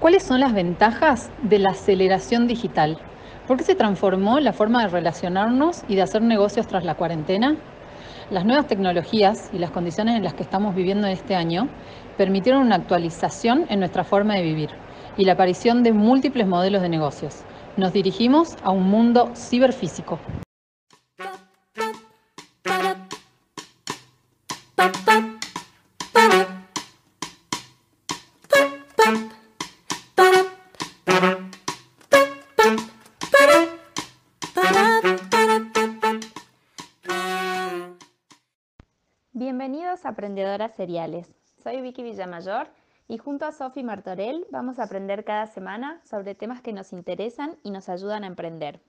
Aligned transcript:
¿Cuáles 0.00 0.22
son 0.22 0.38
las 0.38 0.54
ventajas 0.54 1.28
de 1.42 1.58
la 1.58 1.70
aceleración 1.70 2.46
digital? 2.46 2.98
¿Por 3.48 3.56
qué 3.56 3.64
se 3.64 3.74
transformó 3.74 4.38
la 4.38 4.52
forma 4.52 4.82
de 4.82 4.88
relacionarnos 4.88 5.82
y 5.88 5.96
de 5.96 6.02
hacer 6.02 6.22
negocios 6.22 6.68
tras 6.68 6.84
la 6.84 6.94
cuarentena? 6.94 7.56
Las 8.30 8.44
nuevas 8.44 8.68
tecnologías 8.68 9.50
y 9.52 9.58
las 9.58 9.72
condiciones 9.72 10.14
en 10.14 10.22
las 10.22 10.34
que 10.34 10.44
estamos 10.44 10.76
viviendo 10.76 11.08
este 11.08 11.34
año 11.34 11.68
permitieron 12.16 12.62
una 12.62 12.76
actualización 12.76 13.66
en 13.70 13.80
nuestra 13.80 14.04
forma 14.04 14.36
de 14.36 14.42
vivir 14.42 14.70
y 15.16 15.24
la 15.24 15.32
aparición 15.32 15.82
de 15.82 15.92
múltiples 15.92 16.46
modelos 16.46 16.82
de 16.82 16.90
negocios. 16.90 17.42
Nos 17.76 17.92
dirigimos 17.92 18.56
a 18.62 18.70
un 18.70 18.84
mundo 18.84 19.32
ciberfísico. 19.34 20.20
Bienvenidos 39.98 40.06
a 40.06 40.08
Aprendedoras 40.10 40.76
Seriales. 40.76 41.34
Soy 41.60 41.80
Vicky 41.80 42.04
Villamayor 42.04 42.68
y 43.08 43.18
junto 43.18 43.46
a 43.46 43.52
Sofi 43.52 43.82
Martorell 43.82 44.46
vamos 44.52 44.78
a 44.78 44.84
aprender 44.84 45.24
cada 45.24 45.46
semana 45.48 46.00
sobre 46.04 46.36
temas 46.36 46.60
que 46.60 46.72
nos 46.72 46.92
interesan 46.92 47.56
y 47.64 47.72
nos 47.72 47.88
ayudan 47.88 48.22
a 48.22 48.28
emprender. 48.28 48.80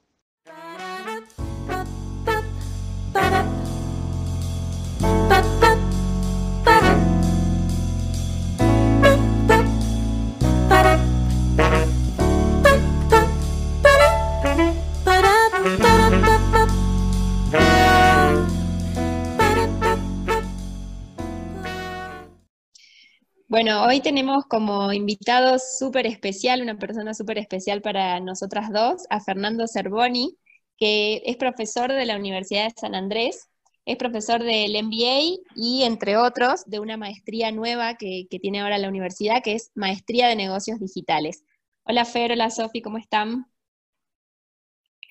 Bueno, 23.69 23.85
hoy 23.85 24.01
tenemos 24.01 24.45
como 24.47 24.91
invitado 24.91 25.59
súper 25.59 26.07
especial, 26.07 26.63
una 26.63 26.79
persona 26.79 27.13
súper 27.13 27.37
especial 27.37 27.83
para 27.83 28.19
nosotras 28.19 28.73
dos, 28.73 29.05
a 29.11 29.19
Fernando 29.19 29.67
Cervoni, 29.67 30.39
que 30.75 31.21
es 31.23 31.37
profesor 31.37 31.91
de 31.91 32.03
la 32.07 32.15
Universidad 32.15 32.63
de 32.63 32.73
San 32.75 32.95
Andrés, 32.95 33.47
es 33.85 33.95
profesor 33.95 34.41
del 34.41 34.71
MBA 34.71 35.43
y, 35.55 35.83
entre 35.83 36.17
otros, 36.17 36.65
de 36.65 36.79
una 36.79 36.97
maestría 36.97 37.51
nueva 37.51 37.93
que, 37.93 38.25
tiene 38.41 38.61
ahora 38.61 38.79
la 38.79 38.89
universidad, 38.89 39.43
que 39.43 39.53
es 39.53 39.71
Maestría 39.75 40.27
de 40.27 40.35
Negocios 40.35 40.79
Digitales. 40.79 41.45
Hola 41.83 42.05
Fer, 42.05 42.31
hola 42.31 42.49
Sofi, 42.49 42.81
¿cómo 42.81 42.97
están? 42.97 43.45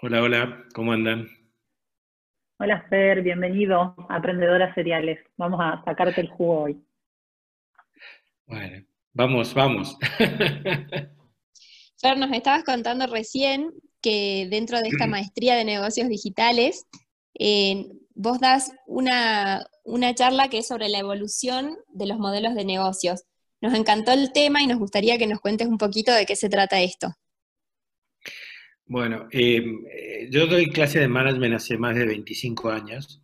Hola, 0.02 0.20
hola, 0.20 0.64
¿cómo 0.74 0.90
andan? 0.90 1.28
Hola 2.58 2.84
Fer, 2.90 3.22
bienvenido 3.22 3.94
a 4.08 4.16
Aprendedoras 4.16 4.74
Seriales. 4.74 5.20
Vamos 5.36 5.60
a 5.62 5.80
sacarte 5.84 6.22
el 6.22 6.28
jugo 6.30 6.62
hoy. 6.62 6.87
Bueno, 8.48 8.82
vamos, 9.12 9.52
vamos. 9.52 9.96
Fer, 12.00 12.16
nos 12.16 12.32
estabas 12.32 12.64
contando 12.64 13.06
recién 13.06 13.70
que 14.00 14.48
dentro 14.50 14.80
de 14.80 14.88
esta 14.88 15.06
maestría 15.06 15.54
de 15.54 15.66
negocios 15.66 16.08
digitales, 16.08 16.86
eh, 17.38 17.84
vos 18.14 18.40
das 18.40 18.72
una, 18.86 19.66
una 19.84 20.14
charla 20.14 20.48
que 20.48 20.58
es 20.58 20.66
sobre 20.66 20.88
la 20.88 20.98
evolución 20.98 21.76
de 21.88 22.06
los 22.06 22.18
modelos 22.18 22.54
de 22.54 22.64
negocios. 22.64 23.24
Nos 23.60 23.74
encantó 23.74 24.12
el 24.12 24.32
tema 24.32 24.62
y 24.62 24.66
nos 24.66 24.78
gustaría 24.78 25.18
que 25.18 25.26
nos 25.26 25.40
cuentes 25.40 25.68
un 25.68 25.76
poquito 25.76 26.14
de 26.14 26.24
qué 26.24 26.34
se 26.34 26.48
trata 26.48 26.80
esto. 26.80 27.12
Bueno, 28.86 29.28
em, 29.30 29.84
eh, 29.92 30.28
yo 30.30 30.46
doy 30.46 30.70
clase 30.70 31.00
de 31.00 31.08
management 31.08 31.56
hace 31.56 31.76
más 31.76 31.94
de 31.94 32.06
25 32.06 32.70
años 32.70 33.20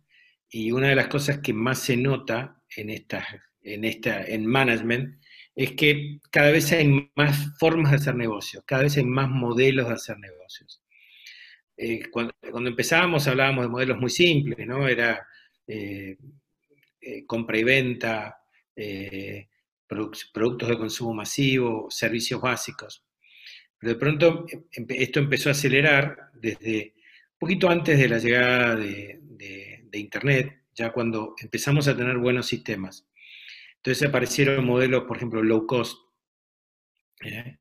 y 0.49 0.71
una 0.71 0.89
de 0.89 0.95
las 0.95 1.07
cosas 1.07 1.39
que 1.39 1.53
más 1.53 1.79
se 1.79 1.97
nota 1.97 2.61
en 2.75 2.91
estas 2.91 3.25
en, 3.65 3.83
esta, 3.83 4.23
en 4.23 4.45
management 4.45 5.19
es 5.55 5.71
que 5.71 6.19
cada 6.29 6.51
vez 6.51 6.71
hay 6.73 7.09
más 7.15 7.57
formas 7.57 7.91
de 7.91 7.97
hacer 7.97 8.15
negocios, 8.15 8.63
cada 8.65 8.83
vez 8.83 8.97
hay 8.97 9.05
más 9.05 9.29
modelos 9.29 9.87
de 9.87 9.93
hacer 9.93 10.19
negocios. 10.19 10.81
Eh, 11.77 12.09
cuando, 12.11 12.33
empezábamos 12.67 13.27
hablábamos 13.27 13.65
de 13.65 13.69
modelos 13.69 13.97
muy 13.97 14.09
simples, 14.09 14.65
¿no? 14.67 14.87
Era 14.87 15.25
eh, 15.67 16.17
eh, 17.01 17.25
compra 17.25 17.57
y 17.57 17.63
venta, 17.63 18.37
productos 19.87 20.69
de 20.69 20.77
consumo 20.77 21.13
masivo, 21.13 21.87
servicios 21.89 22.41
básicos. 22.41 23.05
Pero 23.77 23.93
de 23.93 23.99
pronto 23.99 24.45
esto 24.71 25.19
empezó 25.19 25.49
a 25.49 25.53
acelerar 25.53 26.31
desde 26.33 26.93
un 27.33 27.39
poquito 27.39 27.69
antes 27.69 27.97
de 27.97 28.09
la 28.09 28.17
llegada 28.17 28.75
de 28.75 29.21
Internet, 29.93 30.63
ya 30.73 30.91
cuando 30.91 31.35
empezamos 31.41 31.87
a 31.87 31.95
tener 31.95 32.17
buenos 32.17 32.47
sistemas. 32.47 33.07
Entonces 33.85 34.09
aparecieron 34.09 34.65
modelos, 34.65 35.03
por 35.03 35.17
ejemplo, 35.17 35.43
low 35.43 35.67
cost, 35.67 35.99
¿eh? 37.23 37.59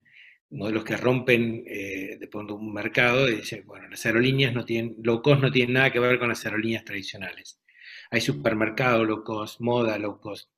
modelos 0.49 0.83
que 0.83 0.97
rompen 0.97 1.63
eh, 1.67 2.17
de 2.19 2.29
pronto 2.29 2.55
un 2.55 2.73
mercado 2.73 3.29
y 3.29 3.37
dicen, 3.37 3.67
bueno, 3.67 3.89
las 3.89 4.07
aerolíneas 4.07 4.55
no 4.55 4.65
tienen, 4.65 4.97
low 5.03 5.21
cost 5.21 5.43
no 5.43 5.53
tienen 5.53 5.75
nada 5.75 5.93
que 5.93 5.99
ver 5.99 6.19
con 6.19 6.31
las 6.31 6.43
aerolíneas 6.47 6.83
tradicionales. 6.83 7.61
Hay 8.11 8.23
supermercados 8.23 9.07
low 9.07 9.23
cost, 9.23 9.61
moda 9.61 9.99
low 9.99 10.19
cost. 10.19 10.49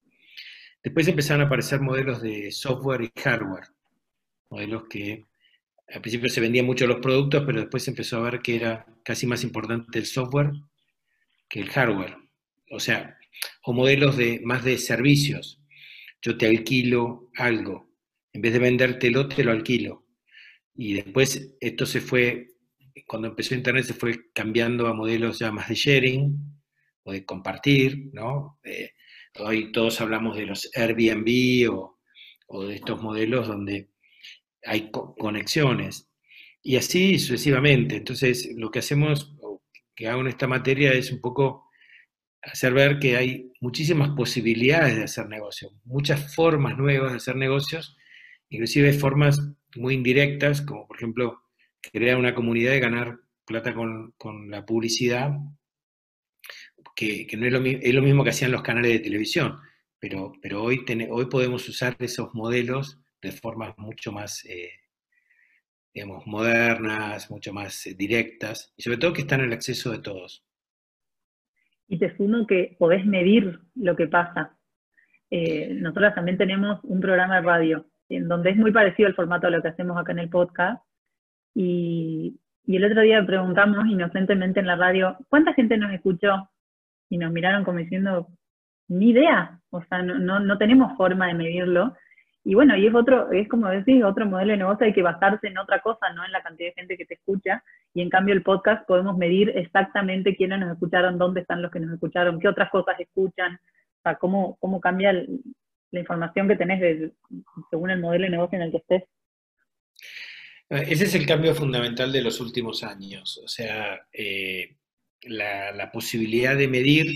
Después 0.84 1.08
empezaron 1.08 1.42
a 1.42 1.46
aparecer 1.46 1.80
modelos 1.80 2.22
de 2.22 2.52
software 2.52 3.02
y 3.02 3.20
hardware, 3.20 3.64
modelos 4.50 4.84
que 4.88 5.24
al 5.88 6.00
principio 6.00 6.28
se 6.28 6.40
vendían 6.40 6.66
mucho 6.66 6.86
los 6.86 7.00
productos, 7.00 7.42
pero 7.44 7.58
después 7.58 7.82
se 7.82 7.90
empezó 7.90 8.18
a 8.18 8.30
ver 8.30 8.40
que 8.40 8.54
era 8.54 8.86
casi 9.02 9.26
más 9.26 9.42
importante 9.42 9.98
el 9.98 10.06
software 10.06 10.52
que 11.48 11.58
el 11.58 11.70
hardware. 11.70 12.16
O 12.70 12.78
sea, 12.78 13.16
o 13.62 13.72
modelos 13.72 14.16
de, 14.16 14.40
más 14.44 14.64
de 14.64 14.78
servicios. 14.78 15.55
Yo 16.26 16.36
te 16.36 16.46
alquilo 16.46 17.30
algo, 17.36 17.88
en 18.32 18.42
vez 18.42 18.52
de 18.52 18.58
vendértelo, 18.58 19.28
te 19.28 19.44
lo 19.44 19.52
alquilo. 19.52 20.06
Y 20.74 20.94
después 20.94 21.56
esto 21.60 21.86
se 21.86 22.00
fue, 22.00 22.48
cuando 23.06 23.28
empezó 23.28 23.54
Internet 23.54 23.84
se 23.84 23.94
fue 23.94 24.32
cambiando 24.32 24.88
a 24.88 24.92
modelos 24.92 25.38
ya 25.38 25.52
más 25.52 25.68
de 25.68 25.76
sharing 25.76 26.36
o 27.04 27.12
de 27.12 27.24
compartir, 27.24 28.10
¿no? 28.12 28.58
hoy 29.38 29.70
todos 29.70 30.00
hablamos 30.00 30.36
de 30.36 30.46
los 30.46 30.68
Airbnb 30.74 31.70
o, 31.72 32.00
o 32.48 32.64
de 32.64 32.74
estos 32.74 33.00
modelos 33.00 33.46
donde 33.46 33.90
hay 34.64 34.90
conexiones. 34.90 36.10
Y 36.60 36.74
así 36.74 37.20
sucesivamente. 37.20 37.94
Entonces, 37.94 38.50
lo 38.56 38.72
que 38.72 38.80
hacemos, 38.80 39.36
que 39.94 40.08
hago 40.08 40.22
en 40.22 40.26
esta 40.26 40.48
materia, 40.48 40.92
es 40.92 41.12
un 41.12 41.20
poco 41.20 41.65
hacer 42.46 42.72
ver 42.72 42.98
que 42.98 43.16
hay 43.16 43.52
muchísimas 43.60 44.10
posibilidades 44.10 44.96
de 44.96 45.04
hacer 45.04 45.28
negocios, 45.28 45.72
muchas 45.84 46.34
formas 46.34 46.76
nuevas 46.78 47.12
de 47.12 47.16
hacer 47.18 47.36
negocios, 47.36 47.96
inclusive 48.48 48.92
formas 48.92 49.40
muy 49.74 49.94
indirectas, 49.94 50.62
como 50.62 50.86
por 50.86 50.96
ejemplo 50.96 51.42
crear 51.80 52.16
una 52.16 52.34
comunidad 52.34 52.74
y 52.74 52.80
ganar 52.80 53.18
plata 53.44 53.74
con, 53.74 54.14
la 54.50 54.64
publicidad, 54.64 55.32
que, 56.94 57.28
no 57.36 57.46
es 57.46 57.52
lo, 57.52 57.64
es 57.64 57.94
lo, 57.94 58.02
mismo 58.02 58.24
que 58.24 58.30
hacían 58.30 58.52
los 58.52 58.62
canales 58.62 58.92
de 58.92 59.00
televisión, 59.00 59.58
pero, 59.98 60.32
pero 60.40 60.62
hoy, 60.62 60.84
hoy 61.10 61.26
podemos 61.26 61.68
usar 61.68 61.96
esos 61.98 62.34
modelos 62.34 62.98
de 63.20 63.32
formas 63.32 63.76
mucho 63.76 64.12
más, 64.12 64.44
eh, 64.46 64.70
modernas, 66.26 67.30
mucho 67.30 67.52
más 67.52 67.86
eh, 67.86 67.94
directas, 67.94 68.72
y 68.76 68.82
sobre 68.82 68.98
todo 68.98 69.12
que 69.12 69.22
están 69.22 69.40
el 69.40 69.52
acceso 69.52 69.90
de 69.90 69.98
todos 69.98 70.45
y 71.88 71.98
te 71.98 72.16
sumo 72.16 72.46
que 72.46 72.76
podés 72.78 73.04
medir 73.06 73.60
lo 73.74 73.96
que 73.96 74.08
pasa. 74.08 74.56
Eh, 75.30 75.74
nosotros 75.74 76.14
también 76.14 76.38
tenemos 76.38 76.80
un 76.84 77.00
programa 77.00 77.36
de 77.36 77.42
radio, 77.42 77.86
en 78.08 78.28
donde 78.28 78.50
es 78.50 78.56
muy 78.56 78.72
parecido 78.72 79.08
el 79.08 79.14
formato 79.14 79.46
a 79.46 79.50
lo 79.50 79.62
que 79.62 79.68
hacemos 79.68 79.96
acá 79.96 80.12
en 80.12 80.20
el 80.20 80.30
podcast. 80.30 80.82
Y, 81.54 82.40
el 82.66 82.84
otro 82.84 83.02
día 83.02 83.24
preguntamos 83.24 83.86
inocentemente 83.86 84.58
en 84.58 84.66
la 84.66 84.74
radio, 84.74 85.16
¿cuánta 85.28 85.54
gente 85.54 85.76
nos 85.78 85.92
escuchó? 85.92 86.50
Y 87.08 87.16
nos 87.16 87.32
miraron 87.32 87.62
como 87.62 87.78
diciendo, 87.78 88.28
ni 88.88 89.10
idea, 89.10 89.60
o 89.70 89.82
sea, 89.84 90.02
no, 90.02 90.40
no 90.40 90.58
tenemos 90.58 90.96
forma 90.96 91.28
de 91.28 91.34
medirlo. 91.34 91.94
Y 92.48 92.54
bueno, 92.54 92.76
y 92.76 92.86
es 92.86 92.94
otro, 92.94 93.32
es 93.32 93.48
como 93.48 93.68
decís, 93.68 94.04
otro 94.04 94.24
modelo 94.24 94.52
de 94.52 94.58
negocio, 94.58 94.86
hay 94.86 94.92
que 94.92 95.02
basarse 95.02 95.48
en 95.48 95.58
otra 95.58 95.80
cosa, 95.80 96.12
no 96.14 96.24
en 96.24 96.30
la 96.30 96.44
cantidad 96.44 96.68
de 96.68 96.74
gente 96.74 96.96
que 96.96 97.04
te 97.04 97.14
escucha. 97.14 97.64
Y 97.92 98.02
en 98.02 98.08
cambio 98.08 98.34
el 98.34 98.44
podcast 98.44 98.86
podemos 98.86 99.16
medir 99.18 99.48
exactamente 99.56 100.36
quiénes 100.36 100.60
nos 100.60 100.74
escucharon, 100.74 101.18
dónde 101.18 101.40
están 101.40 101.60
los 101.60 101.72
que 101.72 101.80
nos 101.80 101.92
escucharon, 101.92 102.38
qué 102.38 102.46
otras 102.46 102.70
cosas 102.70 103.00
escuchan, 103.00 103.56
o 103.56 104.02
sea, 104.04 104.14
cómo, 104.14 104.56
cómo 104.60 104.80
cambia 104.80 105.12
la 105.12 105.98
información 105.98 106.46
que 106.46 106.54
tenés 106.54 107.10
según 107.68 107.90
el 107.90 107.98
modelo 107.98 108.26
de 108.26 108.30
negocio 108.30 108.58
en 108.58 108.62
el 108.62 108.70
que 108.70 108.76
estés. 108.76 109.02
Eh, 110.70 110.84
ese 110.88 111.06
es 111.06 111.16
el 111.16 111.26
cambio 111.26 111.52
fundamental 111.52 112.12
de 112.12 112.22
los 112.22 112.40
últimos 112.40 112.84
años, 112.84 113.40
o 113.44 113.48
sea, 113.48 114.06
eh, 114.12 114.76
la, 115.22 115.90
posibilidad 115.92 116.56
de 116.56 116.68
medir 116.68 117.06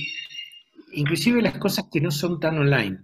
inclusive 0.93 1.41
las 1.41 1.56
cosas 1.59 1.85
que 1.93 2.00
no 2.00 2.11
son 2.11 2.41
tan 2.41 2.59
online. 2.59 2.99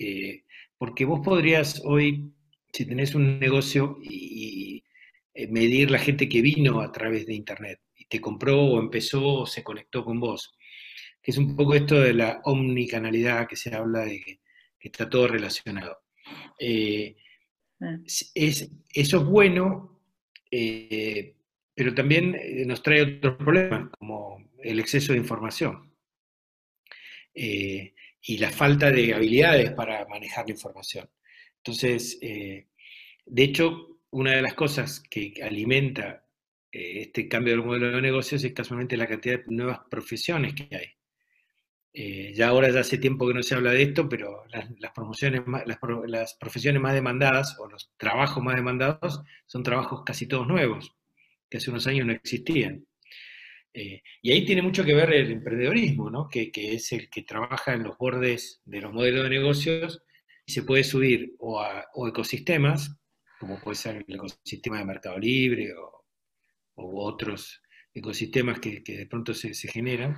Eh, 0.00 0.44
porque 0.78 1.04
vos 1.04 1.20
podrías 1.24 1.82
hoy 1.84 2.32
si 2.72 2.86
tenés 2.86 3.14
un 3.14 3.38
negocio 3.38 3.98
y, 4.02 4.84
eh, 5.34 5.48
medir 5.48 5.90
la 5.90 5.98
gente 5.98 6.28
que 6.28 6.42
vino 6.42 6.80
a 6.80 6.92
través 6.92 7.26
de 7.26 7.34
Internet 7.34 7.80
y 7.96 8.06
te 8.06 8.20
compró 8.20 8.60
o 8.60 8.80
empezó 8.80 9.24
o 9.24 9.46
se 9.46 9.64
conectó 9.64 10.04
con 10.04 10.20
vos, 10.20 10.52
que 11.22 11.32
es 11.32 11.38
un 11.38 11.56
poco 11.56 11.74
esto 11.74 12.00
de 12.00 12.14
la 12.14 12.40
omnicanalidad 12.44 13.48
que 13.48 13.56
se 13.56 13.74
habla 13.74 14.00
de 14.00 14.20
que, 14.20 14.40
está 14.80 15.10
todo 15.10 15.28
relacionado. 15.28 15.98
Eh, 16.58 17.14
es, 18.34 18.70
eso 18.94 19.18
es 19.18 19.24
bueno, 19.24 20.00
eh, 20.50 21.34
pero 21.74 21.94
también 21.94 22.40
nos 22.66 22.82
trae 22.82 23.02
otros 23.02 23.36
problemas, 23.36 23.90
como 23.98 24.50
el 24.62 24.80
exceso 24.80 25.12
de 25.12 25.18
información 25.18 25.92
y 28.28 28.36
la 28.36 28.50
falta 28.50 28.90
de 28.90 29.14
habilidades 29.14 29.70
para 29.70 30.06
manejar 30.06 30.44
la 30.46 30.52
información. 30.52 31.08
Entonces, 31.56 32.18
eh, 32.20 32.66
de 33.24 33.42
hecho, 33.42 34.00
una 34.10 34.32
de 34.32 34.42
las 34.42 34.52
cosas 34.52 35.00
que 35.00 35.32
alimenta 35.42 36.26
eh, 36.70 37.00
este 37.00 37.26
cambio 37.26 37.54
del 37.54 37.64
modelo 37.64 37.90
de 37.90 38.02
negocios 38.02 38.44
es 38.44 38.52
casualmente 38.52 38.98
la 38.98 39.06
cantidad 39.06 39.38
de 39.38 39.44
nuevas 39.46 39.80
profesiones 39.90 40.52
que 40.52 40.68
hay. 40.76 40.88
Eh, 41.94 42.34
ya 42.34 42.48
ahora 42.48 42.70
ya 42.70 42.80
hace 42.80 42.98
tiempo 42.98 43.26
que 43.26 43.32
no 43.32 43.42
se 43.42 43.54
habla 43.54 43.70
de 43.70 43.82
esto, 43.82 44.06
pero 44.10 44.44
las, 44.48 44.92
promociones 44.94 45.40
las, 45.64 46.34
profesiones 46.34 46.82
más 46.82 46.92
demandadas 46.92 47.56
o 47.58 47.66
los 47.66 47.90
trabajos 47.96 48.44
más 48.44 48.56
demandados 48.56 49.22
son 49.46 49.62
trabajos 49.62 50.02
casi 50.04 50.26
todos 50.26 50.46
nuevos, 50.46 50.94
que 51.48 51.56
hace 51.56 51.70
unos 51.70 51.86
años 51.86 52.06
no 52.06 52.12
existían. 52.12 52.84
Y 54.22 54.32
ahí 54.32 54.44
tiene 54.44 54.62
mucho 54.62 54.84
que 54.84 54.94
ver 54.94 55.12
el 55.12 55.30
emprendedorismo, 55.30 56.10
¿no? 56.10 56.28
que, 56.28 56.50
que, 56.50 56.74
es 56.74 56.92
el 56.92 57.08
que 57.08 57.22
trabaja 57.22 57.74
en 57.74 57.84
los 57.84 57.96
bordes 57.96 58.60
de 58.64 58.80
los 58.80 58.92
modelos 58.92 59.24
de 59.24 59.30
negocios 59.30 60.02
y 60.44 60.52
se 60.52 60.62
puede 60.62 60.82
subir 60.82 61.34
o 61.38 61.60
a 61.60 61.86
ecosistemas, 62.08 62.96
como 63.38 63.60
puede 63.60 63.76
ser 63.76 64.04
el 64.08 64.14
ecosistema 64.14 64.78
de 64.78 64.84
Mercado 64.84 65.18
Libre 65.18 65.74
o, 65.74 66.04
otros 66.76 67.60
ecosistemas 67.92 68.60
que, 68.60 68.80
de 68.80 69.06
pronto 69.06 69.34
se, 69.34 69.52
generan, 69.68 70.16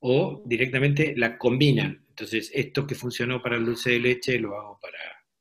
o 0.00 0.42
directamente 0.44 1.14
la 1.16 1.38
combinan. 1.38 2.04
Entonces, 2.08 2.50
esto 2.52 2.86
que 2.86 2.96
funcionó 2.96 3.40
para 3.40 3.56
el 3.56 3.64
dulce 3.64 3.90
de 3.90 4.00
leche 4.00 4.38
lo 4.38 4.58
hago 4.58 4.80
para 4.80 4.98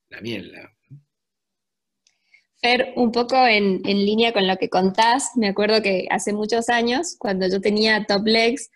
la 0.09 0.21
miel. 0.21 0.53
Fer, 2.61 2.93
un 2.95 3.11
poco 3.11 3.35
en, 3.35 3.81
en, 3.85 4.05
línea 4.05 4.33
con 4.33 4.47
lo 4.47 4.57
que 4.57 4.69
contás, 4.69 5.31
me 5.35 5.49
acuerdo 5.49 5.81
que 5.81 6.07
hace 6.09 6.33
muchos 6.33 6.69
años, 6.69 7.15
cuando 7.19 7.47
yo 7.47 7.61
tenía 7.61 8.05
Top 8.05 8.25
Legs, 8.25 8.69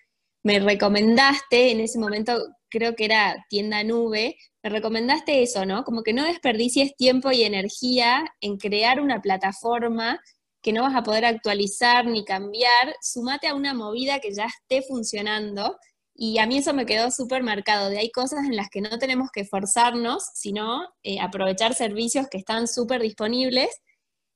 me 0.44 0.60
recomendaste, 0.60 1.72
en 1.72 1.80
ese 1.80 2.00
momento 2.00 2.38
creo 2.70 2.96
que 2.96 3.06
era 3.06 3.46
tienda 3.50 3.84
nube, 3.84 4.36
me 4.64 4.70
recomendaste 4.70 5.42
eso, 5.42 5.66
¿no? 5.66 5.84
Como 5.84 6.04
que 6.04 6.14
no 6.14 6.26
desperdicies 6.26 6.96
tiempo 6.96 7.32
y 7.32 7.44
energía 7.44 8.26
en 8.42 8.58
crear 8.58 9.02
una 9.02 9.22
plataforma 9.22 10.22
que 10.62 10.74
no 10.74 10.84
vas 10.84 10.96
a 10.96 11.04
poder 11.04 11.26
actualizar 11.26 12.06
ni 12.06 12.26
cambiar, 12.26 12.96
sumate 13.02 13.48
a 13.48 13.56
una 13.56 13.74
movida 13.74 14.20
que 14.20 14.34
ya 14.34 14.46
esté 14.46 14.82
funcionando. 14.86 15.78
Y 16.22 16.38
a 16.40 16.46
mí 16.46 16.58
eso 16.58 16.74
me 16.74 16.86
quedó 16.86 17.12
súper 17.12 17.44
marcado, 17.44 17.90
de 17.90 18.00
hay 18.00 18.12
cosas 18.12 18.46
en 18.46 18.56
las 18.58 18.70
que 18.70 18.82
no 18.82 19.00
tenemos 19.00 19.30
que 19.32 19.46
forzarnos, 19.46 20.26
sino 20.34 20.82
eh, 21.04 21.20
aprovechar 21.22 21.74
servicios 21.74 22.28
que 22.30 22.40
están 22.40 22.68
súper 22.68 23.02
disponibles. 23.02 23.70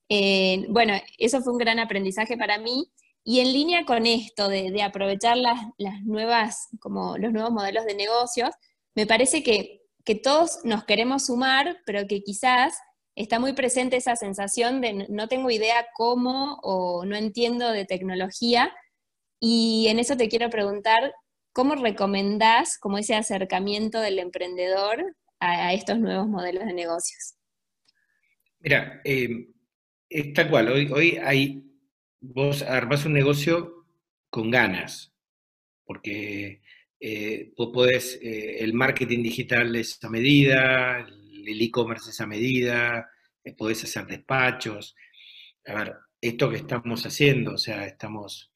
Eh, 0.09 0.65
bueno, 0.69 0.93
eso 1.17 1.41
fue 1.41 1.51
un 1.51 1.59
gran 1.59 1.79
aprendizaje 1.79 2.37
para 2.37 2.57
mí. 2.57 2.89
Y 3.25 3.41
en 3.41 3.51
línea 3.51 3.85
con 3.85 4.05
esto 4.05 4.47
de, 4.47 4.81
aprovechar 4.81 5.37
las, 5.37 5.59
las, 5.77 6.01
nuevas, 6.03 6.69
como 6.79 7.17
los 7.17 7.33
nuevos 7.33 7.51
modelos 7.51 7.85
de 7.85 7.95
negocios, 7.95 8.51
me 8.95 9.05
parece 9.05 9.43
que 9.43 9.83
que 10.05 10.15
todos 10.15 10.59
nos 10.63 10.83
queremos 10.83 11.27
sumar, 11.27 11.77
pero 11.85 12.07
que 12.07 12.21
quizás 12.21 12.77
está 13.15 13.39
muy 13.39 13.53
presente 13.53 13.97
esa 13.97 14.15
sensación 14.15 14.81
de 14.81 15.07
no 15.09 15.27
tengo 15.27 15.49
idea 15.49 15.87
cómo 15.95 16.59
o 16.63 17.05
no 17.05 17.15
entiendo 17.15 17.71
de 17.71 17.85
tecnología. 17.85 18.73
Y 19.39 19.87
en 19.89 19.99
eso 19.99 20.17
te 20.17 20.29
quiero 20.29 20.49
preguntar, 20.49 21.13
¿cómo 21.53 21.75
recomendás 21.75 22.77
como 22.77 22.97
ese 22.97 23.15
acercamiento 23.15 23.99
del 23.99 24.19
emprendedor 24.19 25.15
a, 25.39 25.73
estos 25.73 25.99
nuevos 25.99 26.27
modelos 26.27 26.65
de 26.65 26.73
negocios? 26.73 27.35
Mira, 28.59 29.01
eh, 29.03 29.47
es 30.09 30.33
tal 30.33 30.49
cual, 30.49 30.69
hoy, 30.69 31.17
hay, 31.17 31.63
vos 32.21 32.61
armás 32.61 33.05
un 33.05 33.13
negocio 33.13 33.85
con 34.29 34.51
ganas, 34.51 35.13
porque 35.85 36.61
eh, 36.99 37.51
vos 37.57 37.69
podés, 37.73 38.19
eh, 38.21 38.63
el 38.63 38.73
marketing 38.73 39.23
digital 39.23 39.75
es 39.75 40.01
a 40.03 40.09
medida, 40.09 40.99
el 40.99 41.61
e-commerce 41.61 42.11
es 42.11 42.21
a 42.21 42.27
medida, 42.27 43.09
eh, 43.43 43.53
podés 43.53 43.83
hacer 43.83 44.05
despachos. 44.05 44.95
A 45.65 45.73
ver, 45.73 45.95
esto 46.21 46.49
que 46.49 46.57
estamos 46.57 47.05
haciendo, 47.05 47.55
o 47.55 47.57
sea, 47.57 47.85
estamos 47.85 48.51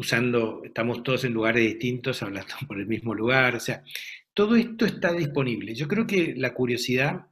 usando, 0.00 0.62
estamos 0.64 1.02
todos 1.02 1.24
en 1.24 1.34
lugares 1.34 1.62
distintos, 1.62 2.22
hablando 2.22 2.54
por 2.66 2.78
el 2.80 2.86
mismo 2.86 3.14
lugar, 3.14 3.54
o 3.54 3.60
sea, 3.60 3.84
todo 4.34 4.56
esto 4.56 4.86
está 4.86 5.12
disponible. 5.12 5.74
Yo 5.74 5.86
creo 5.86 6.06
que 6.06 6.34
la 6.36 6.54
curiosidad 6.54 7.26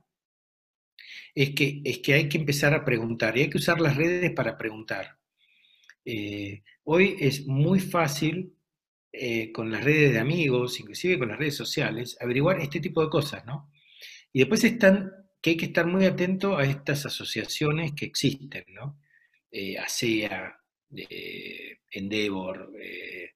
es 1.34 1.50
que, 1.54 1.80
es 1.84 1.98
que 1.98 2.14
hay 2.14 2.28
que 2.28 2.38
empezar 2.38 2.74
a 2.74 2.84
preguntar 2.84 3.36
y 3.36 3.42
hay 3.42 3.50
que 3.50 3.58
usar 3.58 3.80
las 3.80 3.96
redes 3.96 4.32
para 4.32 4.58
preguntar. 4.58 5.18
hoy 6.84 7.16
es 7.20 7.46
muy 7.46 7.80
fácil 7.80 8.54
eh, 9.12 9.52
con 9.52 9.70
las 9.70 9.84
redes 9.84 10.12
de 10.12 10.18
amigos, 10.18 10.78
inclusive 10.80 11.18
con 11.18 11.28
las 11.28 11.38
redes 11.38 11.56
sociales, 11.56 12.16
averiguar 12.20 12.60
este 12.60 12.80
tipo 12.80 13.02
de 13.02 13.08
cosas, 13.08 13.44
¿no? 13.46 13.70
Y 14.32 14.40
después 14.40 14.62
están 14.64 15.10
que 15.40 15.50
hay 15.50 15.56
que 15.56 15.66
estar 15.66 15.86
muy 15.86 16.04
atento 16.04 16.56
a 16.56 16.64
estas 16.64 17.06
asociaciones 17.06 17.92
que 17.92 18.06
existen, 18.06 18.64
¿no? 18.68 19.00
Eh, 19.50 19.78
Endeavor, 21.90 22.73
eh, 22.81 23.32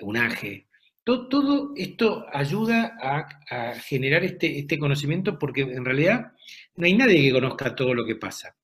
UNAGE. 0.00 0.68
Todo, 1.02 1.28
todo, 1.28 1.72
esto 1.76 2.26
ayuda 2.32 2.96
a, 3.00 3.74
generar 3.74 4.22
este, 4.24 4.58
este, 4.58 4.78
conocimiento 4.78 5.38
porque 5.38 5.62
en 5.62 5.84
realidad 5.84 6.32
no 6.76 6.86
hay 6.86 6.94
nadie 6.94 7.22
que 7.22 7.32
conozca 7.32 7.74
todo 7.74 7.94
lo 7.94 8.04
que 8.06 8.16
pasa. 8.16 8.56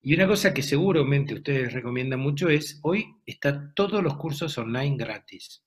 Y 0.00 0.14
una 0.14 0.26
cosa 0.26 0.52
que 0.52 0.62
seguramente 0.62 1.34
ustedes 1.34 1.72
recomiendan 1.72 2.20
mucho 2.20 2.48
es, 2.48 2.80
hoy 2.82 3.06
están 3.24 3.72
todos 3.74 4.02
los 4.02 4.16
cursos 4.16 4.58
online 4.58 4.96
gratis. 4.96 5.62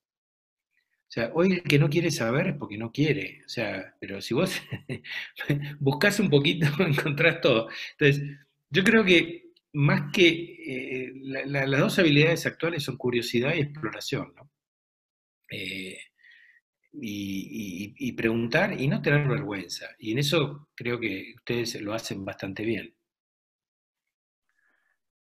O 1.07 1.11
sea, 1.15 1.31
hoy 1.33 1.53
el 1.53 1.63
que 1.63 1.79
no 1.79 1.89
quiere 1.89 2.11
saber 2.11 2.47
es 2.47 2.55
porque 2.57 2.77
no 2.77 2.91
quiere. 2.91 3.41
O 3.45 3.49
sea, 3.49 3.95
pero 3.99 4.21
si 4.21 4.33
vos 4.33 4.61
buscas 5.79 6.19
un 6.19 6.29
poquito, 6.29 6.67
encontrás 6.79 7.39
todo. 7.39 7.69
Entonces, 7.97 8.23
yo 8.69 8.83
creo 8.83 9.05
que 9.05 9.44
más 9.75 10.11
que 10.13 10.29
eh, 10.29 11.11
las 11.45 11.79
dos 11.79 11.99
habilidades 11.99 12.45
actuales 12.45 12.83
son 12.83 12.97
curiosidad 12.97 13.53
y 13.53 13.61
exploración, 13.61 14.33
¿no? 14.35 14.49
Eh, 15.51 15.97
y, 16.93 17.93
y, 17.97 18.11
preguntar 18.13 18.79
y 18.79 18.87
no 18.87 19.01
tener 19.01 19.27
vergüenza. 19.27 19.87
Y 19.99 20.13
en 20.13 20.19
eso 20.19 20.69
creo 20.75 20.97
que 20.97 21.33
ustedes 21.35 21.81
lo 21.81 21.93
hacen 21.93 22.23
bastante 22.23 22.63
bien. 22.63 22.93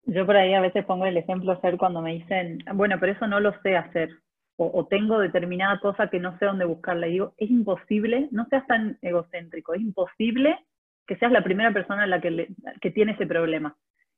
Yo 0.05 0.27
por 0.27 0.37
ahí 0.37 0.53
a 0.53 0.61
veces 0.61 0.85
pongo 0.85 1.07
el 1.07 1.17
ejemplo 1.17 1.59
ser 1.63 1.79
cuando 1.79 2.03
me 2.03 2.13
dicen, 2.13 2.59
bueno, 2.75 2.97
pero 3.01 3.13
eso 3.13 3.27
no 3.27 3.41
lo 3.41 3.59
sé 3.63 3.77
hacer, 3.77 4.11
o, 4.57 4.87
tengo 4.87 5.19
determinada 5.19 5.81
cosa 5.81 6.11
que 6.11 6.21
no 6.21 6.39
sé 6.39 6.45
dónde 6.45 6.67
buscarla. 6.67 7.09
Y 7.09 7.13
digo, 7.13 7.35
es 7.39 7.51
imposible, 7.51 8.29
no 8.33 8.47
seas 8.51 8.67
tan 8.67 8.99
egocéntrico, 9.01 9.73
es 9.73 9.81
imposible 9.81 10.59
que 11.07 11.17
seas 11.17 11.33
la 11.33 11.43
primera 11.43 11.73
persona 11.73 12.07
la 12.07 12.21
que, 12.21 12.49
que 12.81 12.91
tiene 12.91 13.13
ese 13.13 13.27
problema. 13.27 13.77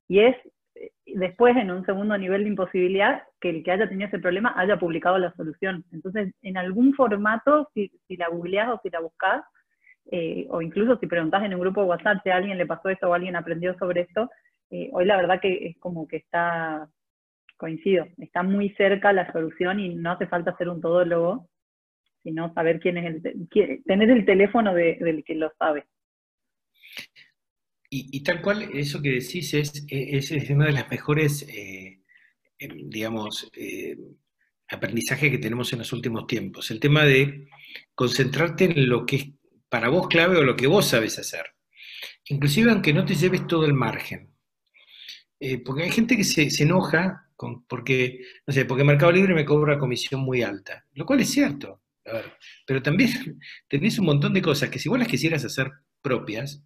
Y 0.09 0.21
es 0.21 0.37
eh, 0.75 0.91
después, 1.07 1.57
en 1.57 1.71
un 1.71 1.85
segundo 1.87 2.17
nivel 2.19 2.45
de 2.45 2.51
imposibilidad, 2.51 3.23
que 3.41 3.51
el 3.51 3.65
que 3.65 3.73
haya 3.73 3.89
tenido 3.89 4.09
ese 4.09 4.19
problema 4.19 4.55
haya 4.57 4.79
publicado 4.79 5.19
la 5.19 5.33
solución. 5.35 5.85
Entonces, 5.93 6.35
en 6.43 6.57
algún 6.57 6.95
formato, 6.95 7.69
si, 7.75 7.91
si 8.07 8.17
la 8.17 8.29
googleás 8.29 8.69
o 8.71 8.81
si 8.83 8.91
la 8.91 9.01
buscas, 9.01 9.45
eh, 10.11 10.47
o 10.51 10.61
incluso 10.61 10.99
si 10.99 11.07
preguntás 11.07 11.45
en 11.45 11.55
un 11.55 11.61
grupo 11.61 11.81
de 11.81 11.89
WhatsApp 11.89 12.19
si 12.23 12.31
a 12.31 12.37
alguien 12.37 12.59
le 12.59 12.67
pasó 12.67 12.91
esto 12.91 13.09
o 13.09 13.15
alguien 13.15 13.37
aprendió 13.37 13.77
sobre 13.79 14.03
esto, 14.03 14.31
eh, 14.71 14.91
hoy 14.93 15.07
la 15.07 15.17
verdad 15.17 15.41
que 15.41 15.67
es 15.67 15.79
como 15.79 16.07
que 16.07 16.17
está, 16.19 16.89
coincido, 17.57 18.07
está 18.19 18.43
muy 18.43 18.71
cerca 18.71 19.13
la 19.13 19.31
solución 19.33 19.81
y 19.81 19.95
no 19.95 20.13
hace 20.13 20.27
falta 20.27 20.57
ser 20.57 20.69
un 20.69 20.81
todólogo, 20.81 21.49
sino 22.23 22.53
saber 22.55 22.81
quién 22.81 22.99
es 22.99 23.25
el, 23.25 23.49
tener 23.85 24.11
el 24.11 24.25
teléfono 24.25 24.75
del 24.75 25.25
que 25.25 25.35
lo 25.35 25.51
sabe. 25.59 25.87
Y, 27.91 28.25
tal 28.25 28.43
cual, 28.43 28.71
eso 28.75 29.00
que 29.00 29.11
decís 29.11 29.55
es, 29.55 29.85
es, 29.88 30.50
una 30.50 30.67
de 30.67 30.73
las 30.73 30.91
mejores, 30.91 31.43
eh, 31.49 32.00
em, 32.59 32.91
digamos, 32.91 33.49
eh, 33.55 33.97
aprendizajes 34.69 35.31
que 35.31 35.38
tenemos 35.38 35.73
en 35.73 35.81
los 35.81 35.93
últimos 35.93 36.26
tiempos. 36.26 36.71
El 36.73 36.81
tema 36.81 37.05
de 37.05 37.47
concentrarte 37.95 38.64
en 38.64 38.88
lo 38.88 39.07
que 39.07 39.17
es 39.17 39.26
para 39.69 39.88
vos 39.88 40.09
clave 40.09 40.38
o 40.38 40.45
lo 40.45 40.57
que 40.57 40.67
vos 40.67 40.87
sabes 40.87 41.19
hacer. 41.19 41.45
Inclusive 42.29 42.71
aunque 42.71 42.93
no 42.93 43.05
te 43.05 43.14
lleves 43.14 43.47
todo 43.47 43.64
el 43.64 43.75
margen. 43.75 44.35
Eh, 45.41 45.59
porque 45.59 45.85
hay 45.85 45.91
gente 45.91 46.17
que 46.17 46.25
se, 46.25 46.49
enoja 46.62 47.29
con, 47.37 47.64
porque, 47.67 48.21
no 48.47 48.55
sé, 48.55 48.64
porque 48.64 48.85
Mercado 48.85 49.12
Libre 49.12 49.35
me 49.35 49.45
cobra 49.45 49.79
comisión 49.79 50.21
muy 50.21 50.43
alta, 50.43 50.87
lo 50.95 51.05
cual 51.05 51.21
es 51.21 51.31
cierto. 51.31 51.83
pero 52.67 52.83
también 52.83 53.11
tenés 53.69 53.99
un 53.99 54.07
montón 54.07 54.33
de 54.35 54.43
cosas 54.43 54.71
que 54.71 54.79
si 54.79 54.88
vos 54.88 54.99
las 54.99 55.09
quisieras 55.09 55.45
hacer 55.45 55.71
propias, 56.03 56.62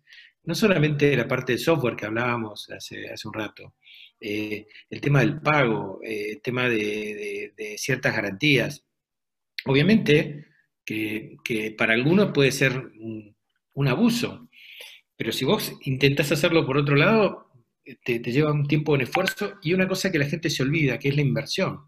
no 0.49 0.55
solamente 0.55 1.15
la 1.15 1.29
parte 1.29 1.53
de 1.53 1.59
software 1.59 1.95
que 1.95 2.07
hablábamos 2.07 2.71
hace, 2.71 3.11
hace 3.11 3.29
un 3.29 3.35
rato, 3.35 3.75
eh, 4.19 4.67
el 4.89 4.99
tema 4.99 5.21
del 5.21 5.43
pago, 5.43 6.01
eh, 6.03 6.31
el 6.31 6.41
tema 6.41 6.71
de, 6.71 7.53
ciertas 7.77 8.17
garantías. 8.17 8.83
Obviamente 9.67 10.47
que, 10.87 11.37
para 11.77 11.93
algunos 11.93 12.33
puede 12.33 12.51
ser 12.51 12.73
un, 12.79 13.37
abuso, 13.89 14.49
pero 15.17 15.33
si 15.33 15.45
vos 15.45 15.77
intentás 15.83 16.33
hacerlo 16.33 16.65
por 16.65 16.79
otro 16.79 16.97
lado, 16.97 17.53
te, 18.03 18.19
lleva 18.19 18.51
un 18.51 18.67
tiempo 18.67 18.95
en 18.95 19.03
esfuerzo 19.03 19.59
y 19.63 19.75
una 19.75 19.87
cosa 19.87 20.11
que 20.11 20.19
la 20.19 20.31
gente 20.31 20.49
se 20.49 20.63
olvida, 20.63 20.99
que 20.99 21.11
es 21.11 21.15
la 21.15 21.21
inversión. 21.21 21.81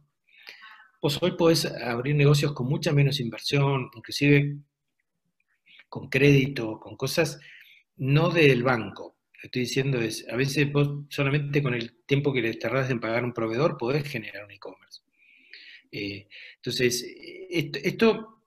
Vos 1.01 1.19
hoy 1.23 1.35
podés 1.35 1.65
abrir 1.65 2.15
negocios 2.15 2.53
con 2.53 2.69
mucha 2.69 2.93
menos 2.93 3.21
inversión, 3.21 3.89
inclusive 3.97 4.59
con 5.89 6.11
crédito, 6.11 6.79
con 6.79 6.95
cosas 6.99 7.41
no 8.01 8.31
del 8.31 8.63
banco. 8.63 9.17
Lo 9.43 9.47
estoy 9.47 9.63
diciendo 9.63 10.01
es, 10.01 10.27
a 10.29 10.37
veces 10.37 10.71
vos 10.73 11.05
solamente 11.09 11.63
con 11.63 11.75
el 11.75 12.03
tiempo 12.05 12.33
que 12.33 12.43
le 12.43 12.55
tardás 12.55 12.91
en 12.91 13.01
pagar 13.01 13.25
un 13.25 13.33
proveedor 13.33 13.77
podés 13.79 14.05
generar 14.05 14.45
un 14.45 14.51
e-commerce. 14.51 15.03
Eh, 15.93 16.27
entonces, 16.57 17.07
esto, 17.51 18.43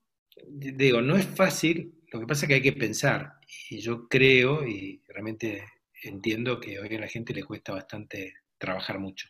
digo, 0.48 1.02
no 1.02 1.16
es 1.16 1.26
fácil, 1.26 1.94
lo 2.12 2.20
que 2.20 2.28
pasa 2.28 2.46
es 2.46 2.50
que 2.50 2.56
hay 2.56 2.62
que 2.62 2.74
pensar. 2.74 3.34
Y 3.70 3.80
yo 3.80 4.08
creo 4.08 4.68
y 4.68 5.02
realmente 5.08 5.64
entiendo 6.04 6.60
que 6.60 6.80
hoy 6.80 6.96
a 6.96 7.00
la 7.00 7.08
gente 7.08 7.34
le 7.34 7.44
cuesta 7.44 7.74
bastante 7.74 8.34
trabajar 8.58 9.00
mucho. 9.00 9.30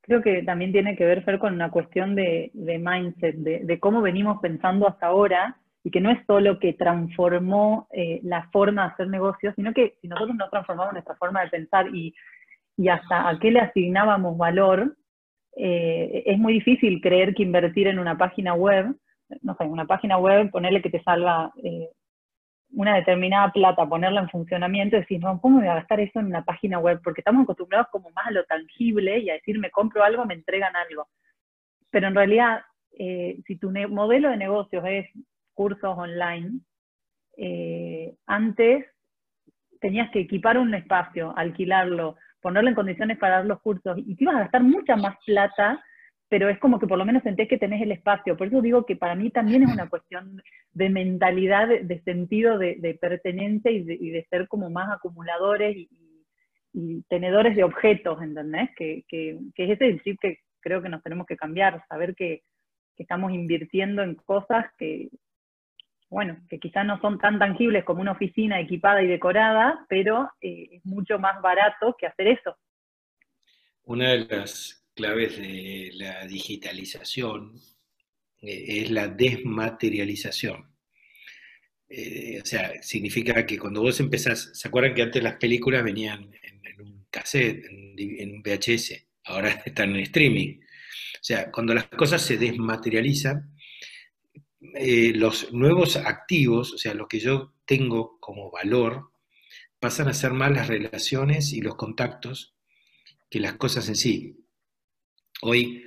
Creo 0.00 0.22
que 0.22 0.42
también 0.42 0.72
tiene 0.72 0.96
que 0.96 1.04
ver, 1.04 1.24
con 1.38 1.54
una 1.54 1.70
cuestión 1.70 2.14
de, 2.14 2.50
mindset, 2.54 3.36
de, 3.36 3.78
cómo 3.78 4.00
venimos 4.00 4.40
pensando 4.40 4.88
hasta 4.88 5.06
ahora 5.06 5.60
y 5.84 5.90
que 5.90 6.00
no 6.00 6.10
es 6.10 6.18
solo 6.26 6.58
que 6.58 6.72
transformó 6.74 7.88
eh, 7.92 8.20
la 8.22 8.48
forma 8.50 8.82
de 8.82 8.92
hacer 8.92 9.08
negocios, 9.08 9.54
sino 9.54 9.72
que 9.72 9.96
si 10.00 10.08
nosotros 10.08 10.36
no 10.36 10.48
transformamos 10.50 10.92
nuestra 10.92 11.16
forma 11.16 11.42
de 11.42 11.50
pensar 11.50 11.86
y, 11.94 12.14
hasta 12.88 13.28
a 13.28 13.38
qué 13.40 13.50
le 13.50 13.60
asignábamos 13.60 14.38
valor, 14.38 14.96
eh, 15.56 16.22
es 16.26 16.38
muy 16.38 16.52
difícil 16.52 17.00
creer 17.00 17.34
que 17.34 17.42
invertir 17.42 17.88
en 17.88 17.98
una 17.98 18.16
página 18.16 18.54
web, 18.54 18.94
no 19.42 19.56
sé, 19.56 19.64
una 19.64 19.84
página 19.84 20.16
web, 20.16 20.50
ponerle 20.50 20.80
que 20.80 20.90
te 20.90 21.02
salga 21.02 21.50
eh, 21.64 21.88
una 22.70 22.94
determinada 22.94 23.50
plata, 23.50 23.88
ponerla 23.88 24.20
en 24.20 24.28
funcionamiento, 24.28 24.96
y 24.96 25.00
decir, 25.00 25.20
no, 25.20 25.40
¿cómo 25.40 25.58
voy 25.58 25.66
a 25.66 25.74
gastar 25.74 25.98
eso 25.98 26.20
en 26.20 26.26
una 26.26 26.44
página 26.44 26.78
web? 26.78 27.00
Porque 27.02 27.20
estamos 27.20 27.42
acostumbrados 27.42 27.88
como 27.90 28.10
más 28.10 28.28
a 28.28 28.30
lo 28.30 28.44
tangible 28.44 29.18
y 29.18 29.30
a 29.30 29.34
decir, 29.34 29.58
me 29.58 29.70
compro 29.70 30.04
algo, 30.04 30.24
me 30.24 30.34
entregan 30.34 30.76
algo. 30.76 31.08
Pero 31.90 32.06
en 32.06 32.14
realidad, 32.14 32.60
si 32.96 33.56
tu 33.58 33.70
modelo 33.70 34.28
de 34.30 34.36
negocios 34.36 34.84
es 34.86 35.06
cursos 35.58 35.98
online, 35.98 36.60
eh, 37.36 38.14
antes 38.26 38.86
tenías 39.80 40.08
que 40.12 40.20
equipar 40.20 40.56
un 40.56 40.72
espacio, 40.72 41.36
alquilarlo, 41.36 42.14
ponerlo 42.40 42.68
en 42.68 42.76
condiciones 42.76 43.18
para 43.18 43.38
dar 43.38 43.46
los 43.46 43.60
cursos, 43.60 43.98
y 43.98 44.14
te 44.14 44.22
ibas 44.22 44.36
a 44.36 44.44
gastar 44.44 44.62
mucha 44.62 44.94
más 44.94 45.16
plata, 45.26 45.84
pero 46.28 46.48
es 46.48 46.60
como 46.60 46.78
que 46.78 46.86
por 46.86 46.96
lo 46.96 47.04
menos 47.04 47.24
sentés 47.24 47.48
que 47.48 47.58
tenés 47.58 47.82
el 47.82 47.90
espacio. 47.90 48.36
Por 48.36 48.46
eso 48.46 48.62
digo 48.62 48.86
que 48.86 48.94
para 48.94 49.16
mí 49.16 49.30
también 49.30 49.64
es 49.64 49.72
una 49.72 49.88
cuestión 49.88 50.40
de 50.74 50.90
mentalidad, 50.90 51.66
de, 51.66 52.02
sentido 52.02 52.56
de, 52.56 52.96
pertenencia 53.00 53.72
y, 53.72 53.82
de, 53.82 54.26
ser 54.30 54.46
como 54.46 54.70
más 54.70 54.88
acumuladores 54.92 55.76
y, 55.76 55.88
tenedores 57.08 57.56
de 57.56 57.64
objetos, 57.64 58.22
¿entendés? 58.22 58.70
Que, 58.76 59.02
que, 59.08 59.40
que 59.56 59.64
es 59.64 59.70
ese 59.70 59.86
el 59.86 60.02
chip 60.02 60.20
que 60.20 60.38
creo 60.60 60.80
que 60.80 60.88
nos 60.88 61.02
tenemos 61.02 61.26
que 61.26 61.36
cambiar, 61.36 61.82
saber 61.88 62.14
que, 62.14 62.42
que 62.94 63.02
estamos 63.02 63.32
invirtiendo 63.32 64.02
en 64.02 64.14
cosas 64.14 64.66
que, 64.78 65.08
bueno, 66.10 66.38
que 66.48 66.58
quizás 66.58 66.86
no 66.86 67.00
son 67.00 67.18
tan 67.18 67.38
tangibles 67.38 67.84
como 67.84 68.00
una 68.00 68.12
oficina 68.12 68.60
equipada 68.60 69.02
y 69.02 69.06
decorada, 69.06 69.84
pero 69.88 70.30
eh, 70.40 70.68
es 70.72 70.84
mucho 70.84 71.18
más 71.18 71.40
barato 71.42 71.94
que 71.98 72.06
hacer 72.06 72.28
eso. 72.28 72.56
Una 73.84 74.10
de 74.12 74.26
las 74.26 74.86
claves 74.94 75.36
de 75.36 75.90
la 75.94 76.26
digitalización 76.26 77.54
eh, 78.40 78.82
es 78.82 78.90
la 78.90 79.08
desmaterialización. 79.08 80.74
Eh, 81.90 82.40
o 82.42 82.44
sea, 82.44 82.82
significa 82.82 83.46
que 83.46 83.58
cuando 83.58 83.82
vos 83.82 84.00
empezás, 84.00 84.50
¿se 84.54 84.68
acuerdan 84.68 84.94
que 84.94 85.02
antes 85.02 85.22
las 85.22 85.36
películas 85.36 85.82
venían 85.84 86.30
en, 86.42 86.80
un 86.80 87.06
cassette, 87.10 87.64
en, 87.66 88.34
un 88.34 88.42
VHS? 88.42 89.06
Ahora 89.24 89.50
están 89.64 89.90
en 89.90 90.00
streaming. 90.00 90.60
O 90.60 91.24
sea, 91.24 91.50
cuando 91.50 91.74
las 91.74 91.86
cosas 91.88 92.22
se 92.22 92.36
desmaterializan, 92.36 93.54
eh, 94.60 95.12
los 95.14 95.52
nuevos 95.52 95.96
activos, 95.96 96.72
o 96.72 96.78
sea, 96.78 96.94
lo 96.94 97.06
que 97.06 97.20
yo 97.20 97.54
tengo 97.64 98.18
como 98.20 98.50
valor, 98.50 99.10
pasan 99.78 100.08
a 100.08 100.14
ser 100.14 100.32
más 100.32 100.50
las 100.50 100.66
relaciones 100.66 101.52
y 101.52 101.60
los 101.60 101.76
contactos 101.76 102.54
que 103.30 103.38
las 103.40 103.54
cosas 103.54 103.88
en 103.88 103.96
sí. 103.96 104.36
Hoy, 105.42 105.84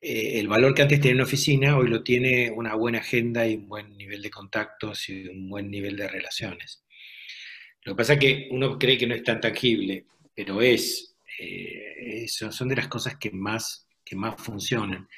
eh, 0.00 0.40
el 0.40 0.48
valor 0.48 0.74
que 0.74 0.82
antes 0.82 1.00
tenía 1.00 1.14
una 1.14 1.24
oficina, 1.24 1.76
hoy 1.76 1.88
lo 1.88 2.02
tiene 2.02 2.50
una 2.50 2.74
buena 2.74 2.98
agenda 2.98 3.46
y 3.46 3.54
un 3.54 3.68
buen 3.68 3.96
nivel 3.96 4.22
de 4.22 4.30
contactos 4.30 5.08
y 5.08 5.28
un 5.28 5.48
buen 5.48 5.70
nivel 5.70 5.96
de 5.96 6.08
relaciones. 6.08 6.82
Lo 7.84 7.92
que 7.92 7.98
pasa 7.98 8.14
es 8.14 8.20
que 8.20 8.48
uno 8.50 8.78
cree 8.78 8.98
que 8.98 9.06
no 9.06 9.14
es 9.14 9.22
tan 9.22 9.40
tangible, 9.40 10.06
pero 10.34 10.60
es, 10.60 11.16
eh, 11.38 12.26
son 12.28 12.68
de 12.68 12.76
las 12.76 12.88
cosas 12.88 13.16
que 13.16 13.30
más, 13.30 13.88
que 14.04 14.16
más 14.16 14.40
funcionan 14.42 15.08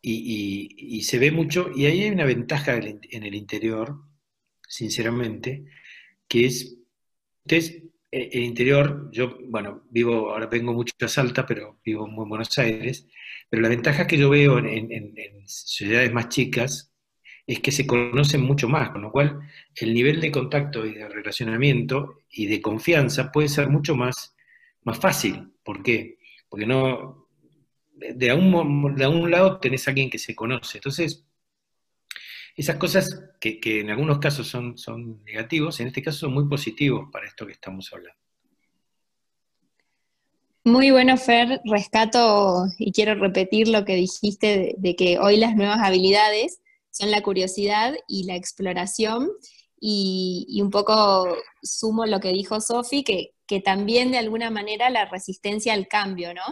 y, 0.00 1.02
se 1.02 1.18
ve 1.18 1.30
mucho, 1.30 1.70
y 1.74 1.86
ahí 1.86 2.02
hay 2.02 2.10
una 2.10 2.24
ventaja 2.24 2.76
en 2.76 3.22
el 3.22 3.34
interior, 3.34 3.96
sinceramente, 4.68 5.64
que 6.28 6.46
es, 6.46 6.76
ustedes, 7.44 7.82
eh, 8.10 8.30
el 8.32 8.42
interior, 8.42 9.10
yo, 9.12 9.38
bueno, 9.48 9.84
vivo, 9.90 10.30
ahora 10.30 10.46
vengo 10.46 10.72
mucho 10.72 10.94
a 11.00 11.08
Salta, 11.08 11.46
pero 11.46 11.80
vivo 11.84 12.06
en 12.06 12.14
Buenos 12.28 12.56
Aires, 12.58 13.06
pero 13.48 13.62
la 13.62 13.68
ventaja 13.68 14.06
que 14.06 14.18
yo 14.18 14.30
veo 14.30 14.58
en, 14.58 15.46
ciudades 15.46 16.12
más 16.12 16.28
chicas 16.28 16.92
es 17.46 17.60
que 17.60 17.72
se 17.72 17.86
conocen 17.86 18.42
mucho 18.42 18.68
más, 18.68 18.90
con 18.90 19.02
lo 19.02 19.10
cual 19.10 19.40
el 19.76 19.94
nivel 19.94 20.20
de 20.20 20.30
contacto 20.30 20.84
y 20.86 20.94
de 20.94 21.08
relacionamiento 21.08 22.22
y 22.30 22.46
de 22.46 22.60
confianza 22.60 23.32
puede 23.32 23.48
ser 23.48 23.70
mucho 23.70 23.96
más, 23.96 24.36
más 24.84 24.98
fácil. 24.98 25.52
¿Por 25.62 25.82
qué? 25.82 26.18
Porque 26.50 26.66
no, 26.66 27.27
de 27.98 28.32
un, 28.32 28.94
de 28.94 29.30
lado 29.30 29.58
tenés 29.58 29.86
a 29.86 29.90
alguien 29.90 30.10
que 30.10 30.18
se 30.18 30.34
conoce. 30.34 30.78
Entonces, 30.78 31.24
esas 32.56 32.76
cosas 32.76 33.22
que, 33.40 33.60
en 33.62 33.90
algunos 33.90 34.18
casos 34.18 34.48
son, 34.48 34.76
son 34.76 35.22
negativos, 35.24 35.80
en 35.80 35.88
este 35.88 36.02
caso 36.02 36.18
son 36.18 36.34
muy 36.34 36.48
positivos 36.48 37.08
para 37.12 37.26
esto 37.26 37.46
que 37.46 37.52
estamos 37.52 37.92
hablando. 37.92 38.18
Muy 40.64 40.90
bueno, 40.90 41.16
Fer. 41.16 41.60
Rescato 41.64 42.66
y 42.78 42.92
quiero 42.92 43.14
repetir 43.14 43.68
lo 43.68 43.84
que 43.84 43.94
dijiste 43.94 44.74
de, 44.76 44.96
que 44.96 45.18
hoy 45.18 45.36
las 45.36 45.56
nuevas 45.56 45.78
habilidades 45.80 46.60
son 46.90 47.10
la 47.10 47.22
curiosidad 47.22 47.94
y 48.06 48.24
la 48.24 48.36
exploración. 48.36 49.30
Y, 49.80 50.58
un 50.60 50.70
poco 50.70 51.26
sumo 51.62 52.06
lo 52.06 52.18
que 52.18 52.32
dijo 52.32 52.60
Sofi, 52.60 53.04
que, 53.04 53.34
que 53.46 53.60
también 53.60 54.10
de 54.10 54.18
alguna 54.18 54.50
manera 54.50 54.90
la 54.90 55.04
resistencia 55.04 55.72
al 55.72 55.86
cambio, 55.86 56.34
¿no? 56.34 56.42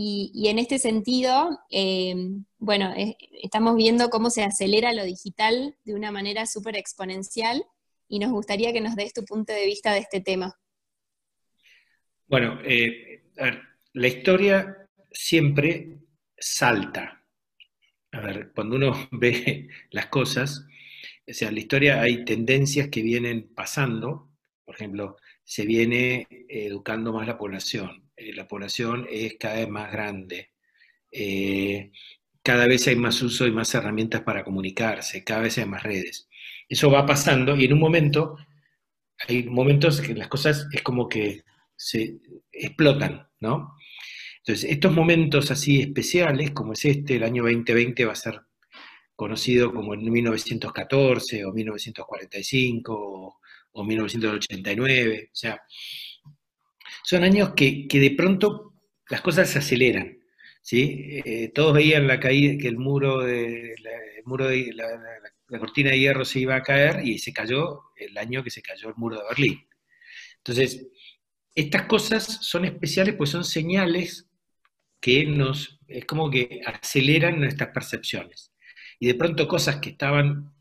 Y, 0.00 0.46
en 0.46 0.60
este 0.60 0.78
sentido, 0.78 1.58
eh, 1.72 2.14
bueno, 2.58 2.94
estamos 3.42 3.74
viendo 3.74 4.10
cómo 4.10 4.30
se 4.30 4.44
acelera 4.44 4.92
lo 4.92 5.02
digital 5.02 5.74
de 5.84 5.94
una 5.94 6.12
manera 6.12 6.46
súper 6.46 6.76
exponencial 6.76 7.64
y 8.06 8.20
nos 8.20 8.30
gustaría 8.30 8.72
que 8.72 8.80
nos 8.80 8.94
des 8.94 9.12
tu 9.12 9.24
punto 9.24 9.52
de 9.52 9.66
vista 9.66 9.92
de 9.92 9.98
este 9.98 10.20
tema. 10.20 10.54
Bueno, 12.28 12.60
eh, 12.64 13.24
la 13.94 14.06
historia 14.06 14.88
siempre 15.10 15.98
salta. 16.38 17.24
A 18.12 18.20
ver, 18.20 18.52
cuando 18.54 18.76
uno 18.76 18.92
ve 19.10 19.68
las 19.90 20.06
cosas, 20.06 20.64
o 21.26 21.32
sea, 21.32 21.48
en 21.48 21.54
la 21.54 21.60
historia 21.60 22.00
hay 22.00 22.24
tendencias 22.24 22.86
que 22.86 23.02
vienen 23.02 23.52
pasando, 23.52 24.30
por 24.64 24.76
ejemplo, 24.76 25.16
se 25.42 25.66
viene 25.66 26.28
educando 26.48 27.12
más 27.12 27.26
la 27.26 27.36
población, 27.36 28.07
eh, 28.18 28.32
la 28.34 28.48
población 28.48 29.06
es 29.10 29.36
cada 29.38 29.56
vez 29.56 29.68
más 29.68 29.92
grande. 29.92 30.50
Eh, 31.10 31.90
cada 32.42 32.66
vez 32.66 32.86
hay 32.88 32.96
más 32.96 33.20
uso 33.22 33.46
y 33.46 33.50
más 33.52 33.74
herramientas 33.74 34.22
para 34.22 34.44
comunicarse, 34.44 35.24
cada 35.24 35.42
vez 35.42 35.58
hay 35.58 35.66
más 35.66 35.82
redes. 35.82 36.28
Eso 36.68 36.90
va 36.90 37.06
pasando 37.06 37.56
y 37.56 37.64
en 37.66 37.74
un 37.74 37.80
momento, 37.80 38.36
hay 39.28 39.44
momentos 39.44 40.00
que 40.00 40.14
las 40.14 40.28
cosas 40.28 40.66
es 40.72 40.82
como 40.82 41.08
que 41.08 41.42
se 41.76 42.18
explotan, 42.52 43.28
¿no? 43.40 43.76
Entonces, 44.38 44.70
estos 44.70 44.92
momentos 44.92 45.50
así 45.50 45.80
especiales, 45.80 46.52
como 46.52 46.72
es 46.72 46.84
este, 46.84 47.16
el 47.16 47.24
año 47.24 47.42
2020 47.44 48.04
va 48.06 48.12
a 48.12 48.16
ser 48.16 48.40
conocido 49.14 49.72
como 49.74 49.94
en 49.94 50.10
1914 50.10 51.44
o 51.44 51.52
1945 51.52 52.94
o, 52.94 53.38
o 53.72 53.84
1989, 53.84 55.30
o 55.32 55.36
sea, 55.36 55.60
son 57.08 57.24
años 57.24 57.54
que, 57.56 57.86
de 57.90 58.10
pronto 58.10 58.74
las 59.08 59.22
cosas 59.22 59.48
se 59.48 59.60
aceleran. 59.60 60.18
¿sí? 60.60 61.22
Eh, 61.24 61.50
todos 61.54 61.72
veían 61.72 62.06
la 62.06 62.20
caída, 62.20 62.60
que 62.60 62.68
el 62.68 62.76
muro 62.76 63.20
de, 63.22 63.74
la, 63.82 63.90
el 64.18 64.24
muro 64.26 64.46
de 64.46 64.74
la, 64.74 65.58
cortina 65.58 65.88
de 65.88 66.00
hierro 66.00 66.26
se 66.26 66.40
iba 66.40 66.54
a 66.54 66.62
caer 66.62 67.06
y 67.06 67.18
se 67.18 67.32
cayó 67.32 67.84
el 67.96 68.18
año 68.18 68.44
que 68.44 68.50
se 68.50 68.60
cayó 68.60 68.90
el 68.90 68.94
muro 68.96 69.16
de 69.16 69.22
Berlín. 69.26 69.66
Entonces, 70.36 70.86
estas 71.54 71.86
cosas 71.86 72.40
son 72.42 72.66
especiales 72.66 73.14
pues 73.14 73.30
son 73.30 73.44
señales 73.44 74.28
que 75.00 75.24
nos, 75.24 75.80
es 75.86 76.04
como 76.04 76.30
que 76.30 76.60
aceleran 76.66 77.40
nuestras 77.40 77.70
percepciones. 77.70 78.52
Y 79.00 79.06
de 79.06 79.14
pronto 79.14 79.48
cosas 79.48 79.76
que 79.76 79.90
estaban 79.90 80.52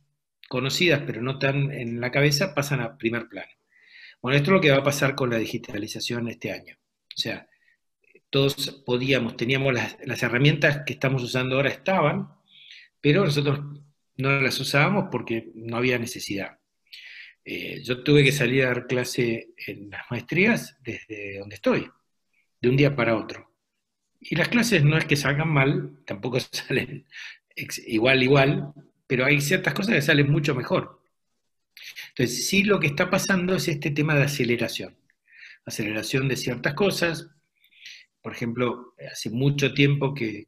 conocidas 0.47 1.03
pero 1.05 1.21
no 1.21 1.39
tan 1.39 1.73
en 1.73 1.99
la 1.99 2.09
cabeza 2.09 2.55
pasan 2.55 2.79
a 2.79 2.97
primer 2.97 3.27
plano. 3.27 3.51
Bueno, 4.21 4.37
esto 4.37 4.51
es 4.51 4.53
lo 4.53 4.61
que 4.61 4.71
va 4.71 4.77
a 4.77 4.83
pasar 4.83 5.15
con 5.15 5.29
la 5.29 5.37
digitalización 5.37 6.27
este 6.27 6.51
año. 6.51 6.75
O 6.77 7.19
sea, 7.19 7.47
todos 8.29 8.83
podíamos, 8.85 9.37
teníamos 9.37 9.73
las, 9.73 10.23
herramientas 10.23 10.83
que 10.85 10.93
estamos 10.93 11.23
usando 11.23 11.55
ahora 11.55 11.69
estaban, 11.69 12.29
pero 13.01 13.23
nosotros 13.23 13.59
no 14.17 14.41
las 14.41 14.59
usábamos 14.59 15.05
porque 15.11 15.51
no 15.55 15.77
había 15.77 15.99
necesidad. 15.99 16.59
Eh, 17.45 17.81
yo 17.83 18.03
tuve 18.03 18.23
que 18.23 18.31
salir 18.31 18.63
a 18.65 18.67
dar 18.67 18.87
clase 18.87 19.53
en 19.65 19.89
las 19.89 20.03
maestrías 20.11 20.77
desde 20.81 21.39
donde 21.39 21.55
estoy, 21.55 21.89
de 22.61 22.69
un 22.69 22.77
día 22.77 22.95
para 22.95 23.15
otro. 23.15 23.53
Y 24.19 24.35
las 24.35 24.49
clases 24.49 24.83
no 24.83 24.97
es 24.97 25.05
que 25.05 25.15
salgan 25.15 25.49
mal, 25.49 25.99
tampoco 26.05 26.39
salen 26.51 27.07
igual, 27.85 28.23
igual, 28.23 28.73
pero 29.07 29.25
hay 29.25 29.41
ciertas 29.41 29.73
cosas 29.73 29.95
que 29.95 30.01
salen 30.01 30.29
mucho 30.31 30.53
mejor. 30.55 30.96
Entonces, 32.09 32.47
sí 32.47 32.63
lo 32.63 32.79
que 32.79 32.87
está 32.87 33.09
pasando 33.09 33.55
es 33.55 33.67
este 33.67 33.91
tema 33.91 34.15
de 34.15 34.23
aceleración. 34.23 34.97
Aceleración 35.65 36.27
de 36.27 36.37
ciertas 36.37 36.73
cosas, 36.73 37.29
por 38.21 38.33
ejemplo, 38.33 38.93
hace 39.09 39.29
mucho 39.29 39.73
tiempo 39.73 40.13
que, 40.13 40.47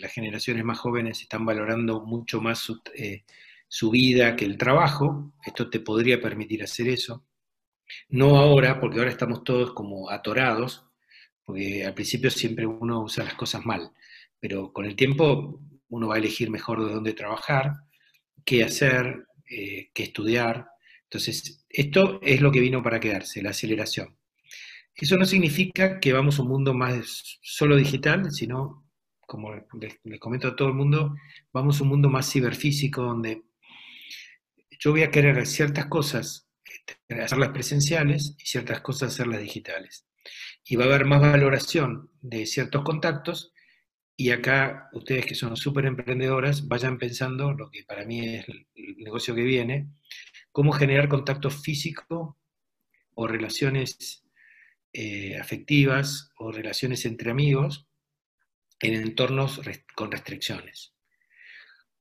las 0.00 0.12
generaciones 0.12 0.64
más 0.64 0.78
jóvenes 0.80 1.20
están 1.20 1.44
valorando 1.44 2.04
mucho 2.04 2.40
más 2.40 2.72
eh, 2.96 3.24
su, 3.68 3.90
vida 3.90 4.34
que 4.34 4.44
el 4.44 4.58
trabajo. 4.58 5.32
Esto 5.46 5.70
te 5.70 5.80
podría 5.80 6.20
permitir 6.20 6.62
hacer 6.64 6.88
eso. 6.88 7.24
No 8.08 8.36
ahora, 8.36 8.80
porque 8.80 8.98
ahora 8.98 9.10
estamos 9.10 9.44
todos 9.44 9.72
como 9.74 10.10
atorados, 10.10 10.86
porque 11.44 11.84
al 11.86 11.94
principio 11.94 12.30
siempre 12.30 12.66
uno 12.66 13.02
usa 13.02 13.24
las 13.24 13.34
cosas 13.34 13.64
mal, 13.64 13.92
pero 14.40 14.72
con 14.72 14.84
el 14.84 14.96
tiempo 14.96 15.60
uno 15.88 16.08
va 16.08 16.16
a 16.16 16.18
elegir 16.18 16.50
mejor 16.50 16.84
de 16.84 16.94
dónde 16.94 17.12
trabajar, 17.12 17.74
qué 18.44 18.64
hacer, 18.64 19.26
eh, 19.48 19.90
qué 19.94 20.04
estudiar. 20.04 20.68
Entonces, 21.10 21.66
esto 21.68 22.20
es 22.22 22.40
lo 22.40 22.52
que 22.52 22.60
vino 22.60 22.84
para 22.84 23.00
quedarse, 23.00 23.42
la 23.42 23.50
aceleración. 23.50 24.16
Eso 24.94 25.16
no 25.16 25.24
significa 25.24 25.98
que 25.98 26.12
vamos 26.12 26.38
a 26.38 26.42
un 26.42 26.48
mundo 26.48 26.72
más 26.72 27.40
solo 27.42 27.74
digital, 27.74 28.30
sino, 28.30 28.88
como 29.26 29.52
les, 29.54 30.20
comento 30.20 30.46
a 30.46 30.54
todo 30.54 30.68
el 30.68 30.74
mundo, 30.74 31.16
vamos 31.52 31.80
a 31.80 31.82
un 31.82 31.88
mundo 31.88 32.08
más 32.08 32.30
ciberfísico, 32.30 33.02
donde 33.02 33.42
yo 34.78 34.92
voy 34.92 35.02
a 35.02 35.10
querer 35.10 35.44
ciertas 35.48 35.86
cosas 35.86 36.48
este, 36.64 37.20
hacerlas 37.20 37.48
presenciales 37.48 38.36
y 38.38 38.46
ciertas 38.46 38.80
cosas 38.80 39.12
hacerlas 39.12 39.40
digitales. 39.40 40.06
Y 40.64 40.76
va 40.76 40.84
a 40.84 40.88
haber 40.88 41.06
más 41.06 41.20
valoración 41.20 42.08
de 42.20 42.46
ciertos 42.46 42.84
contactos 42.84 43.52
y 44.16 44.30
acá 44.30 44.90
ustedes 44.92 45.26
que 45.26 45.34
son 45.34 45.56
súper 45.56 45.86
emprendedoras 45.86 46.68
vayan 46.68 46.98
pensando 46.98 47.52
lo 47.52 47.68
que 47.68 47.82
para 47.82 48.04
mí 48.04 48.20
es 48.20 48.48
el 48.48 48.66
negocio 48.98 49.34
que 49.34 49.42
viene, 49.42 49.88
cómo 50.52 50.72
generar 50.72 51.08
contacto 51.08 51.50
físico 51.50 52.38
o 53.14 53.26
relaciones 53.26 54.24
eh, 54.92 55.38
afectivas 55.38 56.32
o 56.38 56.50
relaciones 56.50 57.04
entre 57.06 57.30
amigos 57.30 57.86
en 58.80 58.94
entornos 58.94 59.60
con 59.94 60.10
restricciones. 60.10 60.94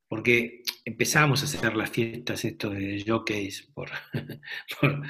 Porque 0.08 0.64
empezamos 0.86 1.42
a 1.42 1.46
hacer 1.46 1.76
las 1.76 1.92
fiestas 1.92 2.44
esto 2.46 2.70
de 2.72 3.04
jockeys 3.06 3.70
por, 3.74 3.92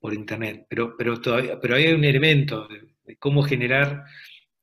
por, 0.00 0.14
internet, 0.14 0.66
pero, 0.68 0.96
pero, 0.96 1.20
todavía, 1.20 1.58
pero 1.58 1.74
hay 1.74 1.92
un 1.92 2.04
elemento 2.04 2.68
de, 2.68 3.16
cómo 3.16 3.42
generar 3.42 4.04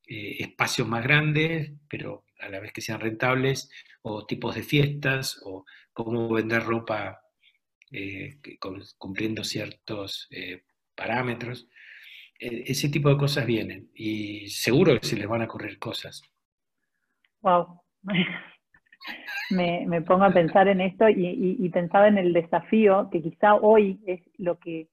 eh, 0.08 0.38
espacios 0.40 0.88
más 0.88 1.04
grandes, 1.04 1.74
pero 1.90 2.24
a 2.40 2.48
la 2.48 2.62
vez 2.62 2.72
que 2.72 2.82
sean 2.82 3.02
rentables, 3.02 3.70
o 4.04 4.26
tipos 4.26 4.56
de 4.56 4.64
fiestas, 4.64 5.42
o 5.44 5.66
cómo 5.92 6.30
vender 6.30 6.64
ropa 6.64 7.23
eh, 7.94 8.40
cumpliendo 8.98 9.44
ciertos 9.44 10.28
parámetros. 10.96 11.68
E, 12.40 12.64
ese 12.68 12.90
tipo 12.90 13.10
de 13.10 13.18
cosas 13.18 13.46
vienen 13.46 13.90
y 13.94 14.50
seguro 14.50 15.00
que 15.00 15.08
se 15.08 15.16
les 15.16 15.28
van 15.28 15.42
a 15.42 15.46
ocurrir 15.46 15.80
cosas. 15.80 16.22
Wow. 17.42 17.82
me, 19.52 20.02
pongo 20.02 20.24
a 20.24 20.34
pensar 20.34 20.68
en 20.68 20.82
esto 20.82 21.08
y, 21.10 21.70
pensaba 21.70 22.08
en 22.08 22.18
el 22.18 22.34
desafío 22.34 23.10
que 23.12 23.22
quizá 23.22 23.56
hoy 23.56 24.00
es 24.06 24.22
lo 24.38 24.58
que 24.60 24.88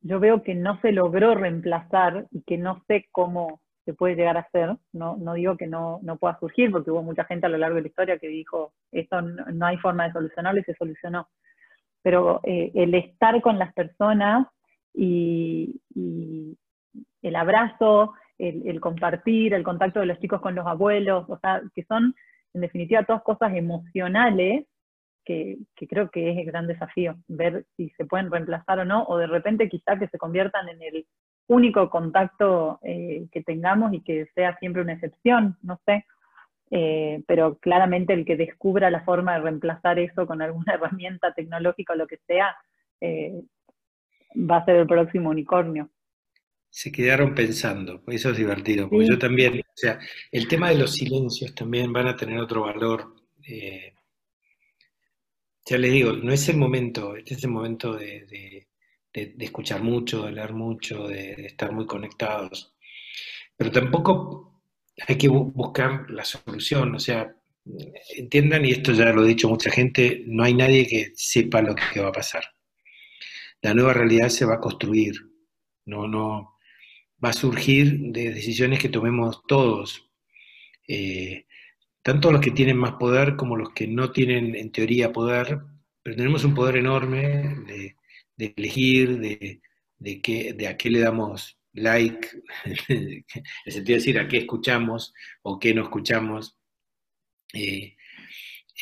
yo 0.00 0.20
veo 0.20 0.42
que 0.42 0.54
no 0.54 0.80
se 0.80 0.92
logró 0.92 1.34
reemplazar 1.34 2.26
y 2.30 2.42
que 2.42 2.58
no 2.58 2.82
sé 2.86 3.08
cómo 3.10 3.62
se 3.86 3.94
puede 3.94 4.16
llegar 4.16 4.36
a 4.36 4.40
hacer. 4.40 4.76
No, 4.92 5.16
no 5.16 5.34
digo 5.34 5.56
que 5.56 5.66
no, 5.66 6.00
no 6.02 6.16
pueda 6.16 6.38
surgir, 6.38 6.70
porque 6.70 6.90
hubo 6.90 7.02
mucha 7.02 7.24
gente 7.24 7.46
a 7.46 7.48
lo 7.48 7.58
largo 7.58 7.76
de 7.76 7.82
la 7.82 7.88
historia 7.88 8.18
que 8.18 8.28
dijo, 8.28 8.74
esto 8.92 9.22
no, 9.22 9.66
hay 9.66 9.78
forma 9.78 10.06
de 10.06 10.12
solucionarlo 10.12 10.60
y 10.60 10.64
se 10.64 10.74
solucionó. 10.74 11.28
Pero 12.04 12.40
eh, 12.44 12.70
el 12.74 12.94
estar 12.94 13.40
con 13.40 13.58
las 13.58 13.72
personas 13.72 14.46
y, 14.92 15.80
el 17.22 17.36
abrazo, 17.36 18.12
el, 18.38 18.80
compartir, 18.80 19.54
el 19.54 19.64
contacto 19.64 20.00
de 20.00 20.06
los 20.06 20.20
chicos 20.20 20.40
con 20.42 20.54
los 20.54 20.66
abuelos, 20.66 21.24
o 21.28 21.38
sea, 21.38 21.62
que 21.74 21.82
son 21.84 22.14
en 22.52 22.60
definitiva 22.60 23.04
todas 23.04 23.22
cosas 23.22 23.54
emocionales 23.54 24.66
que, 25.24 25.56
creo 25.88 26.10
que 26.10 26.30
es 26.30 26.38
el 26.38 26.44
gran 26.44 26.66
desafío, 26.66 27.16
ver 27.28 27.64
si 27.76 27.88
se 27.96 28.04
pueden 28.04 28.30
reemplazar 28.30 28.80
o 28.80 28.84
no, 28.84 29.04
o 29.04 29.16
de 29.16 29.26
repente 29.26 29.70
quizá 29.70 29.98
que 29.98 30.08
se 30.08 30.18
conviertan 30.18 30.68
en 30.68 30.82
el 30.82 31.06
único 31.46 31.88
contacto 31.88 32.78
eh, 32.82 33.26
que 33.32 33.42
tengamos 33.42 33.94
y 33.94 34.02
que 34.02 34.26
sea 34.34 34.56
siempre 34.58 34.82
una 34.82 34.92
excepción, 34.92 35.56
no 35.62 35.80
sé. 35.86 36.04
Eh, 36.70 37.22
pero 37.26 37.58
claramente 37.58 38.14
el 38.14 38.24
que 38.24 38.36
descubra 38.36 38.90
la 38.90 39.04
forma 39.04 39.34
de 39.34 39.42
reemplazar 39.42 39.98
eso 39.98 40.26
con 40.26 40.42
alguna 40.42 40.74
herramienta 40.74 41.32
tecnológica 41.32 41.92
o 41.92 41.96
lo 41.96 42.06
que 42.06 42.18
sea, 42.26 42.56
eh, 43.00 43.42
va 44.36 44.58
a 44.58 44.64
ser 44.64 44.76
el 44.76 44.86
próximo 44.86 45.30
unicornio. 45.30 45.90
Se 46.70 46.90
quedaron 46.90 47.34
pensando, 47.34 48.02
eso 48.08 48.30
es 48.30 48.36
divertido, 48.36 48.88
porque 48.88 49.06
yo 49.06 49.16
también, 49.16 49.60
o 49.60 49.76
sea, 49.76 50.00
el 50.32 50.48
tema 50.48 50.70
de 50.70 50.78
los 50.78 50.92
silencios 50.92 51.54
también 51.54 51.92
van 51.92 52.08
a 52.08 52.16
tener 52.16 52.40
otro 52.40 52.62
valor. 52.62 53.14
Eh, 53.46 53.94
ya 55.64 55.78
les 55.78 55.92
digo, 55.92 56.12
no 56.12 56.32
es 56.32 56.48
el 56.48 56.56
momento, 56.56 57.14
este 57.14 57.34
es 57.34 57.44
el 57.44 57.50
momento 57.50 57.94
de, 57.94 58.66
escuchar 59.12 59.82
mucho, 59.82 60.26
de 60.26 60.32
leer 60.32 60.52
mucho, 60.52 61.06
de, 61.06 61.46
estar 61.46 61.70
muy 61.70 61.86
conectados, 61.86 62.74
pero 63.56 63.70
tampoco 63.70 64.53
hay 65.06 65.18
que 65.18 65.28
buscar 65.28 66.10
la 66.10 66.24
solución, 66.24 66.94
o 66.94 67.00
sea, 67.00 67.34
entiendan, 68.16 68.64
y 68.64 68.70
esto 68.70 68.92
ya 68.92 69.12
lo 69.12 69.22
ha 69.22 69.26
dicho 69.26 69.48
mucha 69.48 69.70
gente, 69.70 70.24
no 70.26 70.44
hay 70.44 70.54
nadie 70.54 70.86
que 70.86 71.12
sepa 71.14 71.62
lo 71.62 71.74
que 71.74 72.00
va 72.00 72.08
a 72.08 72.12
pasar. 72.12 72.44
La 73.62 73.74
nueva 73.74 73.94
realidad 73.94 74.28
se 74.28 74.44
va 74.44 74.54
a 74.54 74.60
construir, 74.60 75.14
no, 75.86 76.06
no, 76.06 76.58
va 77.24 77.30
a 77.30 77.32
surgir 77.32 77.98
de 78.12 78.32
decisiones 78.32 78.78
que 78.78 78.88
tomemos 78.88 79.42
todos, 79.46 80.10
eh, 80.86 81.46
tanto 82.02 82.30
los 82.30 82.40
que 82.40 82.50
tienen 82.50 82.76
más 82.76 82.92
poder 82.92 83.36
como 83.36 83.56
los 83.56 83.70
que 83.70 83.86
no 83.86 84.12
tienen 84.12 84.54
en 84.54 84.70
teoría 84.70 85.12
poder, 85.12 85.60
pero 86.02 86.16
tenemos 86.16 86.44
un 86.44 86.54
poder 86.54 86.76
enorme 86.76 87.56
de, 87.66 88.54
elegir, 88.56 89.18
de, 89.18 89.62
de, 89.98 90.54
de 90.54 90.68
a 90.68 90.76
qué 90.76 90.90
le 90.90 91.00
damos 91.00 91.56
like, 91.74 92.28
en 92.88 93.24
el 93.64 93.72
sentido 93.72 93.96
de 93.96 94.00
decir 94.00 94.18
a 94.18 94.28
qué 94.28 94.38
escuchamos 94.38 95.12
o 95.42 95.58
qué 95.58 95.74
no 95.74 95.82
escuchamos. 95.82 96.56
Eh, 97.52 97.96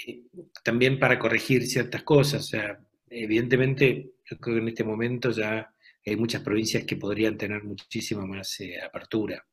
eh, 0.06 0.22
también 0.64 0.98
para 0.98 1.18
corregir 1.18 1.66
ciertas 1.66 2.02
cosas, 2.02 2.44
o 2.44 2.46
sea, 2.46 2.80
evidentemente 3.08 4.12
yo 4.24 4.38
creo 4.38 4.56
que 4.56 4.62
en 4.62 4.68
este 4.68 4.84
momento 4.84 5.30
ya 5.30 5.74
hay 6.04 6.16
muchas 6.16 6.42
provincias 6.42 6.84
que 6.84 6.96
podrían 6.96 7.36
tener 7.36 7.62
muchísima 7.62 8.24
más 8.26 8.60
eh, 8.60 8.80
apertura. 8.80 9.44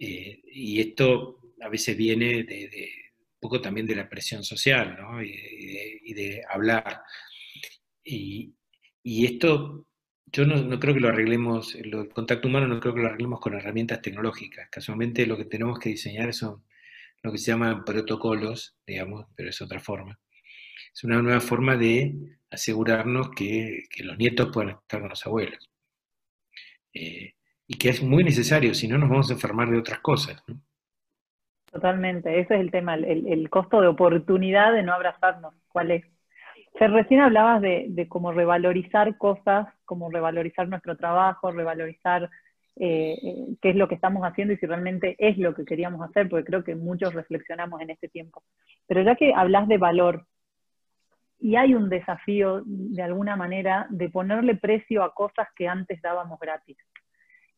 Y 0.00 0.80
esto 0.80 1.40
a 1.60 1.68
veces 1.68 1.96
viene 1.96 2.44
de, 2.44 2.90
un 3.18 3.40
poco 3.40 3.60
también 3.60 3.84
de 3.84 3.96
la 3.96 4.08
presión 4.08 4.44
social, 4.44 4.96
¿no? 4.96 5.20
y, 5.20 6.12
de, 6.14 6.42
hablar. 6.48 7.02
Y, 8.04 8.54
esto 9.04 9.87
yo 10.32 10.44
no, 10.46 10.78
creo 10.78 10.94
que 10.94 11.00
lo 11.00 11.08
arreglemos, 11.08 11.74
el 11.74 12.08
contacto 12.10 12.48
humano 12.48 12.66
no 12.66 12.80
creo 12.80 12.94
que 12.94 13.00
lo 13.00 13.08
arreglemos 13.08 13.40
con 13.40 13.54
herramientas 13.54 14.02
tecnológicas. 14.02 14.68
Casualmente 14.70 15.26
lo 15.26 15.36
que 15.36 15.44
tenemos 15.44 15.78
que 15.78 15.90
diseñar 15.90 16.32
son 16.34 16.64
lo 17.22 17.32
que 17.32 17.38
se 17.38 17.50
llaman 17.50 17.84
protocolos, 17.84 18.76
digamos, 18.86 19.26
pero 19.36 19.50
es 19.50 19.60
otra 19.60 19.80
forma. 19.80 20.18
Es 20.94 21.04
una 21.04 21.20
nueva 21.22 21.40
forma 21.40 21.76
de 21.76 22.14
asegurarnos 22.50 23.30
que, 23.30 23.84
los 24.00 24.18
nietos 24.18 24.50
puedan 24.52 24.70
estar 24.70 25.00
con 25.00 25.10
los 25.10 25.26
abuelos. 25.26 25.70
Eh, 26.94 27.34
y 27.66 27.76
que 27.76 27.90
es 27.90 28.02
muy 28.02 28.24
necesario, 28.24 28.74
si 28.74 28.88
no 28.88 28.98
nos 28.98 29.10
vamos 29.10 29.30
a 29.30 29.34
enfermar 29.34 29.70
de 29.70 29.78
otras 29.78 30.00
cosas. 30.00 30.42
Totalmente, 31.70 32.40
ese 32.40 32.54
es 32.54 32.60
el 32.60 32.70
tema, 32.70 32.94
el, 32.94 33.50
costo 33.50 33.80
de 33.80 33.88
oportunidad 33.88 34.72
de 34.72 34.82
no 34.82 34.94
abrazarnos. 34.94 35.54
¿Cuál 35.68 35.90
es? 35.90 36.04
Recién 36.80 37.20
hablabas 37.20 37.60
de, 37.60 37.86
de 37.88 38.08
cómo 38.08 38.32
revalorizar 38.32 39.16
cosas, 39.18 39.66
cómo 39.84 40.10
revalorizar 40.10 40.68
nuestro 40.68 40.96
trabajo, 40.96 41.50
revalorizar 41.50 42.30
eh, 42.80 43.18
eh, 43.20 43.46
qué 43.60 43.70
es 43.70 43.76
lo 43.76 43.88
que 43.88 43.96
estamos 43.96 44.22
haciendo 44.22 44.54
y 44.54 44.56
si 44.58 44.66
realmente 44.66 45.16
es 45.18 45.36
lo 45.36 45.52
que 45.52 45.64
queríamos 45.64 46.08
hacer, 46.08 46.28
porque 46.28 46.44
creo 46.44 46.62
que 46.62 46.76
muchos 46.76 47.12
reflexionamos 47.12 47.80
en 47.80 47.90
este 47.90 48.08
tiempo. 48.08 48.44
Pero 48.86 49.02
ya 49.02 49.16
que 49.16 49.34
hablas 49.34 49.66
de 49.66 49.78
valor, 49.78 50.24
y 51.40 51.56
hay 51.56 51.74
un 51.74 51.88
desafío 51.88 52.62
de 52.64 53.02
alguna 53.02 53.36
manera 53.36 53.86
de 53.90 54.08
ponerle 54.10 54.56
precio 54.56 55.02
a 55.02 55.14
cosas 55.14 55.48
que 55.54 55.68
antes 55.68 56.00
dábamos 56.02 56.38
gratis. 56.40 56.76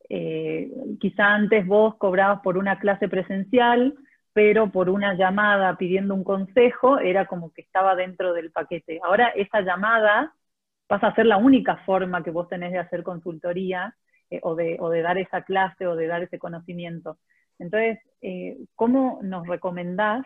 Eh, 0.09 0.69
quizá 0.99 1.33
antes 1.33 1.65
vos 1.65 1.95
cobrabas 1.95 2.41
por 2.41 2.57
una 2.57 2.79
clase 2.79 3.07
presencial, 3.07 3.95
pero 4.33 4.71
por 4.71 4.89
una 4.89 5.13
llamada 5.13 5.75
pidiendo 5.77 6.13
un 6.13 6.23
consejo 6.23 6.99
era 6.99 7.25
como 7.25 7.51
que 7.51 7.61
estaba 7.61 7.95
dentro 7.95 8.33
del 8.33 8.51
paquete. 8.51 8.99
Ahora 9.03 9.29
esa 9.29 9.61
llamada 9.61 10.33
pasa 10.87 11.07
a 11.07 11.15
ser 11.15 11.25
la 11.25 11.37
única 11.37 11.77
forma 11.85 12.23
que 12.23 12.31
vos 12.31 12.47
tenés 12.47 12.71
de 12.71 12.79
hacer 12.79 13.03
consultoría 13.03 13.95
eh, 14.29 14.39
o, 14.43 14.55
de, 14.55 14.77
o, 14.79 14.89
de, 14.89 15.01
dar 15.01 15.17
esa 15.17 15.41
clase 15.43 15.87
o 15.87 15.95
de 15.95 16.07
dar 16.07 16.23
ese 16.23 16.39
conocimiento. 16.39 17.17
Entonces, 17.59 17.99
eh, 18.21 18.57
¿cómo 18.75 19.19
nos 19.21 19.47
recomendás 19.47 20.25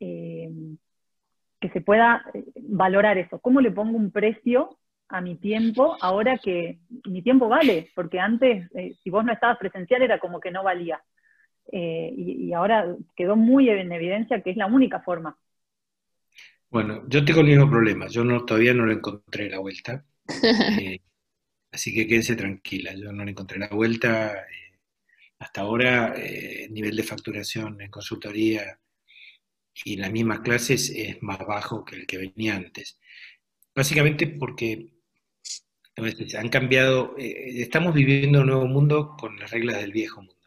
eh, 0.00 0.48
que 1.60 1.68
se 1.70 1.80
pueda 1.80 2.24
valorar 2.56 3.18
eso? 3.18 3.40
¿Cómo 3.40 3.60
le 3.60 3.70
pongo 3.70 3.96
un 3.96 4.10
precio 4.10 4.78
a 5.08 5.20
mi 5.20 5.36
tiempo 5.36 5.96
ahora 6.00 6.38
que 6.38 6.78
mi 7.04 7.22
tiempo 7.22 7.48
vale? 7.48 7.90
Porque 7.94 8.18
antes, 8.18 8.70
si 9.02 9.10
vos 9.10 9.24
no 9.24 9.32
estabas 9.32 9.58
presencial, 9.58 10.02
era 10.02 10.18
como 10.18 10.40
que 10.40 10.50
no 10.50 10.62
valía. 10.62 11.02
Y, 11.70 12.48
y, 12.48 12.52
ahora 12.52 12.96
quedó 13.16 13.36
muy 13.36 13.68
en 13.70 13.92
evidencia 13.92 14.42
que 14.42 14.50
es 14.50 14.56
la 14.56 14.66
única 14.66 15.00
forma. 15.00 15.38
Bueno, 16.72 17.04
yo 17.08 17.24
tengo 17.24 17.40
el 17.40 17.48
mismo 17.48 17.70
problema. 17.70 18.08
Yo 18.08 18.24
no, 18.24 18.44
todavía 18.44 18.72
no 18.74 18.86
lo 18.86 18.92
encontré 18.92 19.50
la 19.50 19.58
vuelta. 19.58 20.04
Así 21.72 21.94
que 21.94 22.06
quédense 22.06 22.36
tranquila, 22.36 22.94
yo 22.94 23.12
no 23.12 23.24
le 23.24 23.30
encontré 23.32 23.58
la 23.58 23.68
vuelta. 23.68 24.32
Eh, 24.34 24.78
hasta 25.38 25.62
ahora, 25.62 26.14
eh, 26.16 26.64
el 26.64 26.74
nivel 26.74 26.96
de 26.96 27.02
facturación 27.02 27.80
en 27.80 27.90
consultoría 27.90 28.78
y 29.84 29.96
las 29.96 30.12
mismas 30.12 30.40
clases 30.40 30.90
es 30.90 31.22
más 31.22 31.38
bajo 31.40 31.84
que 31.84 31.96
el 31.96 32.06
que 32.06 32.18
venía 32.18 32.56
antes. 32.56 32.98
Básicamente 33.74 34.26
porque 34.28 34.92
han 36.38 36.48
cambiado, 36.48 37.14
eh, 37.18 37.60
estamos 37.62 37.94
viviendo 37.94 38.40
un 38.40 38.46
nuevo 38.46 38.66
mundo 38.66 39.16
con 39.18 39.36
las 39.38 39.50
reglas 39.50 39.80
del 39.80 39.92
viejo 39.92 40.22
mundo. 40.22 40.41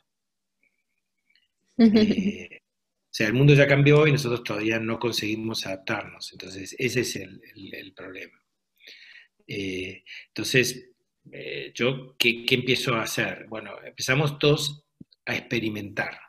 O 1.78 3.12
sea, 3.12 3.28
el 3.28 3.34
mundo 3.34 3.54
ya 3.54 3.68
cambió 3.68 4.08
y 4.08 4.12
nosotros 4.12 4.44
todavía 4.44 4.80
no 4.80 5.00
conseguimos 5.00 5.66
adaptarnos. 5.66 6.32
Entonces, 6.32 6.76
ese 6.78 7.02
es 7.02 7.16
el, 7.16 7.94
problema. 7.96 8.40
entonces, 9.48 10.90
eh, 11.32 11.72
yo, 11.74 12.16
¿qué, 12.18 12.46
empiezo 12.50 12.96
a 12.96 13.04
hacer? 13.04 13.46
Bueno, 13.48 13.72
empezamos 13.84 14.38
todos 14.40 14.86
a 15.26 15.36
experimentar. 15.36 16.20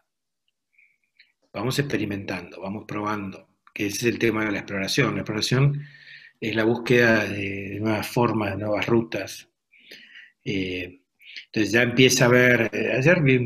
Vamos 1.52 1.78
experimentando, 1.78 2.60
vamos 2.60 2.84
probando, 2.86 3.48
que 3.72 3.86
ese 3.86 4.08
es 4.08 4.14
el 4.14 4.18
tema 4.18 4.44
de 4.44 4.52
la 4.52 4.58
exploración. 4.58 5.14
La 5.14 5.20
exploración 5.20 5.82
es 6.40 6.54
la 6.54 6.64
búsqueda 6.64 7.24
de 7.24 7.78
nuevas 7.80 8.06
formas, 8.08 8.50
de 8.50 8.58
nuevas 8.58 8.86
rutas. 8.86 9.48
Eh, 10.44 11.00
entonces 11.46 11.72
ya 11.72 11.82
empieza 11.82 12.26
a 12.26 12.28
ver, 12.28 12.70
eh, 12.72 12.92
ayer 12.92 13.22
vi 13.22 13.38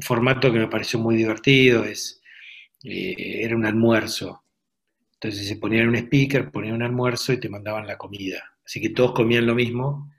formato 0.00 0.52
que 0.52 0.58
me 0.58 0.68
pareció 0.68 0.98
muy 0.98 1.16
divertido, 1.16 1.84
es, 1.84 2.22
era 2.82 3.56
un 3.56 3.66
almuerzo. 3.66 4.44
Entonces 5.14 5.46
se 5.46 5.56
ponían 5.56 5.88
un 5.88 5.96
speaker, 5.96 6.50
ponían 6.50 6.74
un 6.74 6.82
almuerzo 6.82 7.32
y 7.32 7.40
te 7.40 7.48
mandaban 7.48 7.86
la 7.86 7.98
comida. 7.98 8.42
Así 8.64 8.80
que 8.80 8.90
todos 8.90 9.12
comían 9.12 9.46
lo 9.46 9.54
mismo 9.54 10.12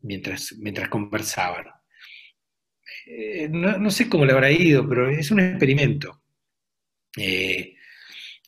mientras, 0.00 0.54
mientras 0.58 0.88
conversaban. 0.88 1.66
Eh, 3.06 3.48
no, 3.50 3.90
sé 3.90 4.08
cómo 4.08 4.24
le 4.24 4.32
habrá 4.32 4.50
ido, 4.50 4.88
pero 4.88 5.08
es 5.10 5.30
un 5.30 5.40
experimento. 5.40 6.22
Eh, 7.16 7.74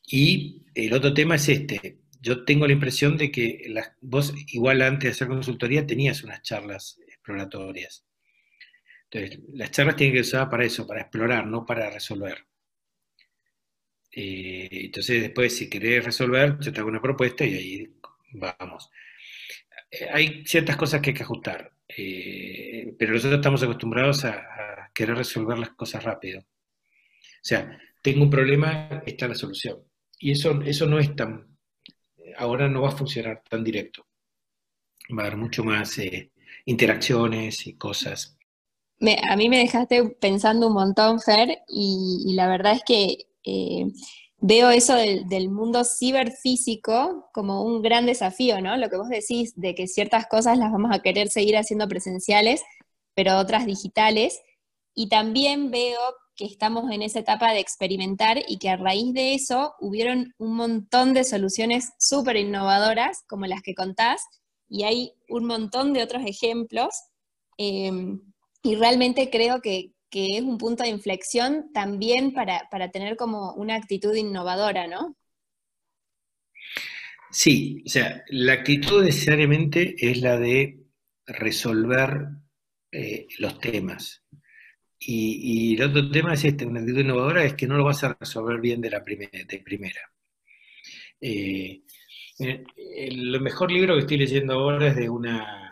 y 0.06 0.64
el 0.74 0.92
otro 0.92 1.12
tema 1.12 1.34
es 1.36 1.48
este. 1.48 1.98
Yo 2.20 2.44
tengo 2.44 2.66
la 2.66 2.72
impresión 2.72 3.16
de 3.16 3.30
que 3.30 3.72
vos, 4.00 4.34
igual 4.48 4.82
antes 4.82 5.04
de 5.04 5.10
hacer 5.10 5.28
consultoría, 5.28 5.86
tenías 5.86 6.22
unas 6.22 6.42
charlas 6.42 6.98
exploratorias. 7.08 8.05
Entonces, 9.10 9.40
las 9.54 9.70
charlas 9.70 9.96
tienen 9.96 10.16
que 10.16 10.24
ser 10.24 10.48
para 10.48 10.64
eso, 10.64 10.86
para 10.86 11.02
explorar, 11.02 11.46
no 11.46 11.64
para 11.64 11.90
resolver. 11.90 12.46
Eh, 14.18 14.68
entonces, 14.86 15.22
después, 15.22 15.54
si 15.56 15.68
querés 15.68 16.04
resolver, 16.04 16.58
yo 16.60 16.72
te 16.72 16.80
hago 16.80 16.88
una 16.88 17.02
propuesta 17.02 17.44
y 17.44 17.54
ahí 17.54 17.96
vamos. 18.32 18.90
Eh, 19.90 20.08
hay 20.12 20.44
ciertas 20.46 20.76
cosas 20.76 21.00
que 21.02 21.10
hay 21.10 21.14
que 21.16 21.22
ajustar, 21.22 21.72
eh, 21.88 22.94
pero 22.98 23.12
nosotros 23.12 23.38
estamos 23.38 23.62
acostumbrados 23.62 24.24
a, 24.24 24.90
querer 24.94 25.16
resolver 25.16 25.58
las 25.58 25.70
cosas 25.70 26.02
rápido. 26.04 26.40
O 26.40 26.44
sea, 27.42 27.78
tengo 28.02 28.22
un 28.22 28.30
problema, 28.30 29.02
está 29.06 29.28
la 29.28 29.34
solución. 29.34 29.82
Y 30.18 30.32
eso, 30.32 30.62
eso 30.62 30.86
no 30.86 30.98
es 30.98 31.14
tan, 31.14 31.58
ahora 32.38 32.68
no 32.68 32.82
va 32.82 32.88
a 32.88 32.92
funcionar 32.92 33.42
tan 33.48 33.62
directo. 33.62 34.06
Va 35.10 35.24
a 35.24 35.26
haber 35.26 35.36
mucho 35.38 35.64
más 35.64 36.00
interacciones 36.64 37.66
y 37.66 37.74
cosas. 37.76 38.35
A 39.00 39.36
mí 39.36 39.48
me 39.48 39.58
dejaste 39.58 40.04
pensando 40.20 40.68
un 40.68 40.74
montón, 40.74 41.20
Fer, 41.20 41.58
y, 41.68 42.32
la 42.34 42.48
verdad 42.48 42.74
es 42.74 42.82
que 42.84 43.26
veo 44.38 44.70
eso 44.70 44.94
del, 44.94 45.50
mundo 45.50 45.82
ciberfísico 45.84 47.28
como 47.32 47.62
un 47.62 47.82
gran 47.82 48.06
desafío, 48.06 48.60
¿no? 48.60 48.76
Lo 48.76 48.88
que 48.88 48.96
vos 48.96 49.08
decís 49.08 49.54
de 49.56 49.74
que 49.74 49.86
ciertas 49.86 50.26
cosas 50.26 50.58
las 50.58 50.72
vamos 50.72 50.90
a 50.94 51.00
querer 51.00 51.28
seguir 51.28 51.56
haciendo 51.56 51.88
presenciales, 51.88 52.62
pero 53.14 53.38
otras 53.38 53.66
digitales. 53.66 54.40
Y 54.94 55.08
también 55.08 55.70
veo 55.70 55.98
que 56.36 56.44
estamos 56.44 56.90
en 56.90 57.02
esa 57.02 57.20
etapa 57.20 57.52
de 57.52 57.60
experimentar 57.60 58.38
y 58.46 58.58
que 58.58 58.68
a 58.68 58.76
raíz 58.76 59.14
de 59.14 59.34
eso 59.34 59.74
hubieron 59.80 60.34
un 60.38 60.54
montón 60.54 61.14
de 61.14 61.24
soluciones 61.24 61.92
súper 61.98 62.36
innovadoras, 62.36 63.24
como 63.26 63.46
las 63.46 63.62
que 63.62 63.74
contás, 63.74 64.22
y 64.68 64.84
hay 64.84 65.12
un 65.28 65.46
montón 65.46 65.92
de 65.92 66.02
otros 66.02 66.22
ejemplos. 66.26 66.94
Eh, 67.58 68.18
y 68.66 68.74
realmente 68.74 69.30
creo 69.30 69.60
que, 69.60 69.92
que 70.10 70.38
es 70.38 70.42
un 70.42 70.58
punto 70.58 70.82
de 70.82 70.88
inflexión 70.88 71.70
también 71.72 72.32
para, 72.32 72.68
tener 72.90 73.16
como 73.16 73.52
una 73.54 73.76
actitud 73.76 74.14
innovadora, 74.14 74.88
¿no? 74.88 75.16
Sí, 77.30 77.82
o 77.86 77.88
sea, 77.88 78.24
la 78.28 78.54
actitud 78.54 79.04
necesariamente 79.04 79.94
es 79.98 80.20
la 80.20 80.38
de 80.38 80.80
resolver 81.26 82.28
eh, 82.90 83.28
los 83.38 83.60
temas. 83.60 84.24
Y, 84.98 85.74
el 85.74 85.82
otro 85.82 86.10
tema 86.10 86.34
es 86.34 86.44
este, 86.44 86.66
una 86.66 86.80
actitud 86.80 87.00
innovadora 87.00 87.44
es 87.44 87.54
que 87.54 87.66
no 87.66 87.76
lo 87.76 87.84
vas 87.84 88.02
a 88.02 88.16
resolver 88.18 88.60
bien 88.60 88.80
de 88.80 88.90
la 88.90 89.04
primera. 89.04 89.44
De 89.44 89.58
primera. 89.58 90.00
Eh, 91.20 91.82
el 92.38 93.40
mejor 93.40 93.70
libro 93.70 93.94
que 93.94 94.00
estoy 94.00 94.18
leyendo 94.18 94.54
ahora 94.54 94.88
es 94.88 94.96
de 94.96 95.08
una 95.08 95.65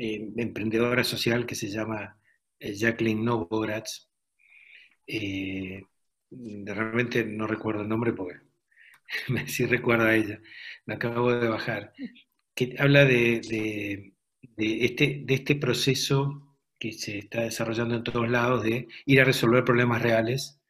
emprendedora 0.00 1.04
social 1.04 1.46
que 1.46 1.54
se 1.54 1.68
llama 1.68 2.18
eh, 2.58 2.74
Jacqueline 2.74 3.24
Novogratz. 3.24 4.08
Eh, 5.06 5.82
realmente 6.30 7.24
no 7.24 7.46
recuerdo 7.46 7.82
el 7.82 7.88
nombre 7.88 8.12
porque 8.12 8.40
sí 9.46 9.66
recuerdo 9.66 10.04
a 10.04 10.14
ella, 10.14 10.40
me 10.86 10.94
acabo 10.94 11.32
de 11.32 11.48
bajar, 11.48 11.92
que 12.54 12.76
habla 12.78 13.04
de, 13.04 14.12
este, 14.56 15.22
de 15.24 15.34
este 15.34 15.56
proceso 15.56 16.56
que 16.78 16.92
se 16.92 17.18
está 17.18 17.42
desarrollando 17.42 17.96
en 17.96 18.04
todos 18.04 18.28
lados 18.28 18.62
de 18.62 18.86
ir 19.06 19.20
a 19.20 19.24
resolver 19.24 19.64
problemas 19.64 20.02
reales 20.02 20.60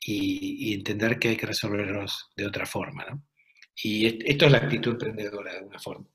y, 0.00 0.74
entender 0.74 1.18
que 1.18 1.28
hay 1.28 1.36
que 1.36 1.46
resolverlos 1.46 2.30
de 2.36 2.46
otra 2.46 2.66
forma. 2.66 3.04
¿no? 3.08 3.22
Y 3.82 4.06
esto 4.28 4.46
es 4.46 4.52
la 4.52 4.58
actitud 4.58 4.92
emprendedora 4.92 5.54
de 5.54 5.64
una 5.64 5.78
forma. 5.78 6.06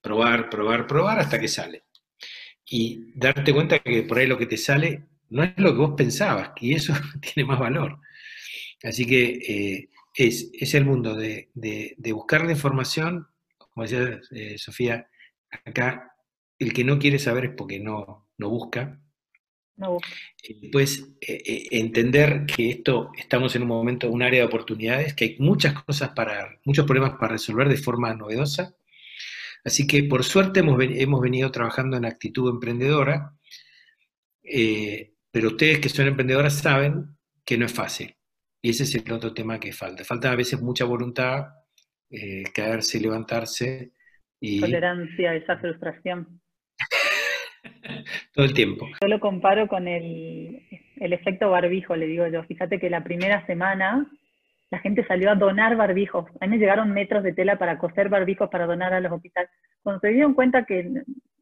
Probar, 0.00 0.50
probar, 0.50 0.86
probar 0.86 1.20
hasta 1.20 1.40
que 1.40 1.48
sale 1.48 1.84
y 2.72 3.12
darte 3.14 3.52
cuenta 3.52 3.80
que 3.80 4.02
por 4.02 4.16
ahí 4.16 4.26
lo 4.26 4.38
que 4.38 4.46
te 4.46 4.56
sale 4.56 5.02
no 5.28 5.42
es 5.42 5.52
lo 5.58 5.72
que 5.72 5.78
vos 5.78 5.92
pensabas, 5.94 6.52
y 6.58 6.72
eso 6.72 6.94
tiene 7.34 7.46
más 7.46 7.60
valor. 7.60 7.98
Así 8.82 9.04
que 9.04 9.24
eh, 9.24 9.90
es, 10.14 10.50
es, 10.54 10.72
el 10.72 10.86
mundo 10.86 11.14
de, 11.14 11.50
de, 11.52 12.12
buscar 12.12 12.46
la 12.46 12.52
información, 12.52 13.28
como 13.58 13.84
decía 13.84 14.20
eh, 14.30 14.56
Sofía, 14.56 15.06
acá 15.50 16.16
el 16.58 16.72
que 16.72 16.82
no 16.82 16.98
quiere 16.98 17.18
saber 17.18 17.44
es 17.44 17.50
porque 17.58 17.78
no, 17.78 18.26
no 18.38 18.48
busca. 18.48 18.98
No 19.76 19.98
Pues 20.72 21.10
entender 21.20 22.46
que 22.46 22.70
esto 22.70 23.10
estamos 23.18 23.54
en 23.54 23.62
un 23.62 23.68
momento, 23.68 24.10
un 24.10 24.22
área 24.22 24.40
de 24.40 24.46
oportunidades, 24.46 25.12
que 25.12 25.24
hay 25.24 25.36
muchas 25.38 25.82
cosas 25.82 26.10
para, 26.10 26.58
muchos 26.64 26.86
problemas 26.86 27.18
para 27.18 27.32
resolver 27.32 27.68
de 27.68 27.76
forma 27.76 28.14
novedosa 28.14 28.74
Así 29.64 29.86
que 29.86 30.02
por 30.04 30.24
suerte 30.24 30.60
hemos, 30.60 31.20
venido 31.20 31.50
trabajando 31.52 31.96
en 31.96 32.04
actitud 32.04 32.50
emprendedora, 32.50 33.32
eh, 34.42 35.12
pero 35.30 35.48
ustedes 35.48 35.78
que 35.78 35.88
son 35.88 36.08
emprendedoras 36.08 36.58
saben 36.58 37.16
que 37.44 37.56
no 37.56 37.66
es 37.66 37.72
fácil. 37.72 38.14
Y 38.60 38.70
ese 38.70 38.84
es 38.84 38.94
el 38.94 39.12
otro 39.12 39.32
tema 39.32 39.58
que 39.58 39.72
falta. 39.72 40.04
Falta 40.04 40.30
a 40.30 40.36
veces 40.36 40.60
mucha 40.60 40.84
voluntad, 40.84 41.46
eh, 42.10 42.44
caerse, 42.54 43.00
levantarse. 43.00 43.92
Y... 44.40 44.60
Tolerancia, 44.60 45.34
esa 45.34 45.58
frustración. 45.58 46.40
Todo 48.34 48.44
el 48.44 48.54
tiempo. 48.54 48.88
Yo 49.00 49.08
lo 49.08 49.20
comparo 49.20 49.68
con 49.68 49.86
el, 49.86 50.60
el 50.96 51.12
efecto 51.12 51.50
barbijo, 51.50 51.96
le 51.96 52.06
digo 52.06 52.26
yo. 52.28 52.42
Fíjate 52.44 52.78
que 52.78 52.90
la 52.90 53.02
primera 53.04 53.46
semana 53.46 54.10
la 54.72 54.78
gente 54.78 55.06
salió 55.06 55.30
a 55.30 55.34
donar 55.34 55.76
barbijos. 55.76 56.24
A 56.40 56.46
mí 56.46 56.52
me 56.52 56.58
llegaron 56.58 56.92
metros 56.92 57.22
de 57.22 57.34
tela 57.34 57.58
para 57.58 57.76
coser 57.76 58.08
barbijos 58.08 58.48
para 58.48 58.64
donar 58.64 58.94
a 58.94 59.00
los 59.00 59.12
hospitales. 59.12 59.50
Cuando 59.82 60.00
se 60.00 60.08
dieron 60.08 60.32
cuenta 60.32 60.64
que 60.64 60.90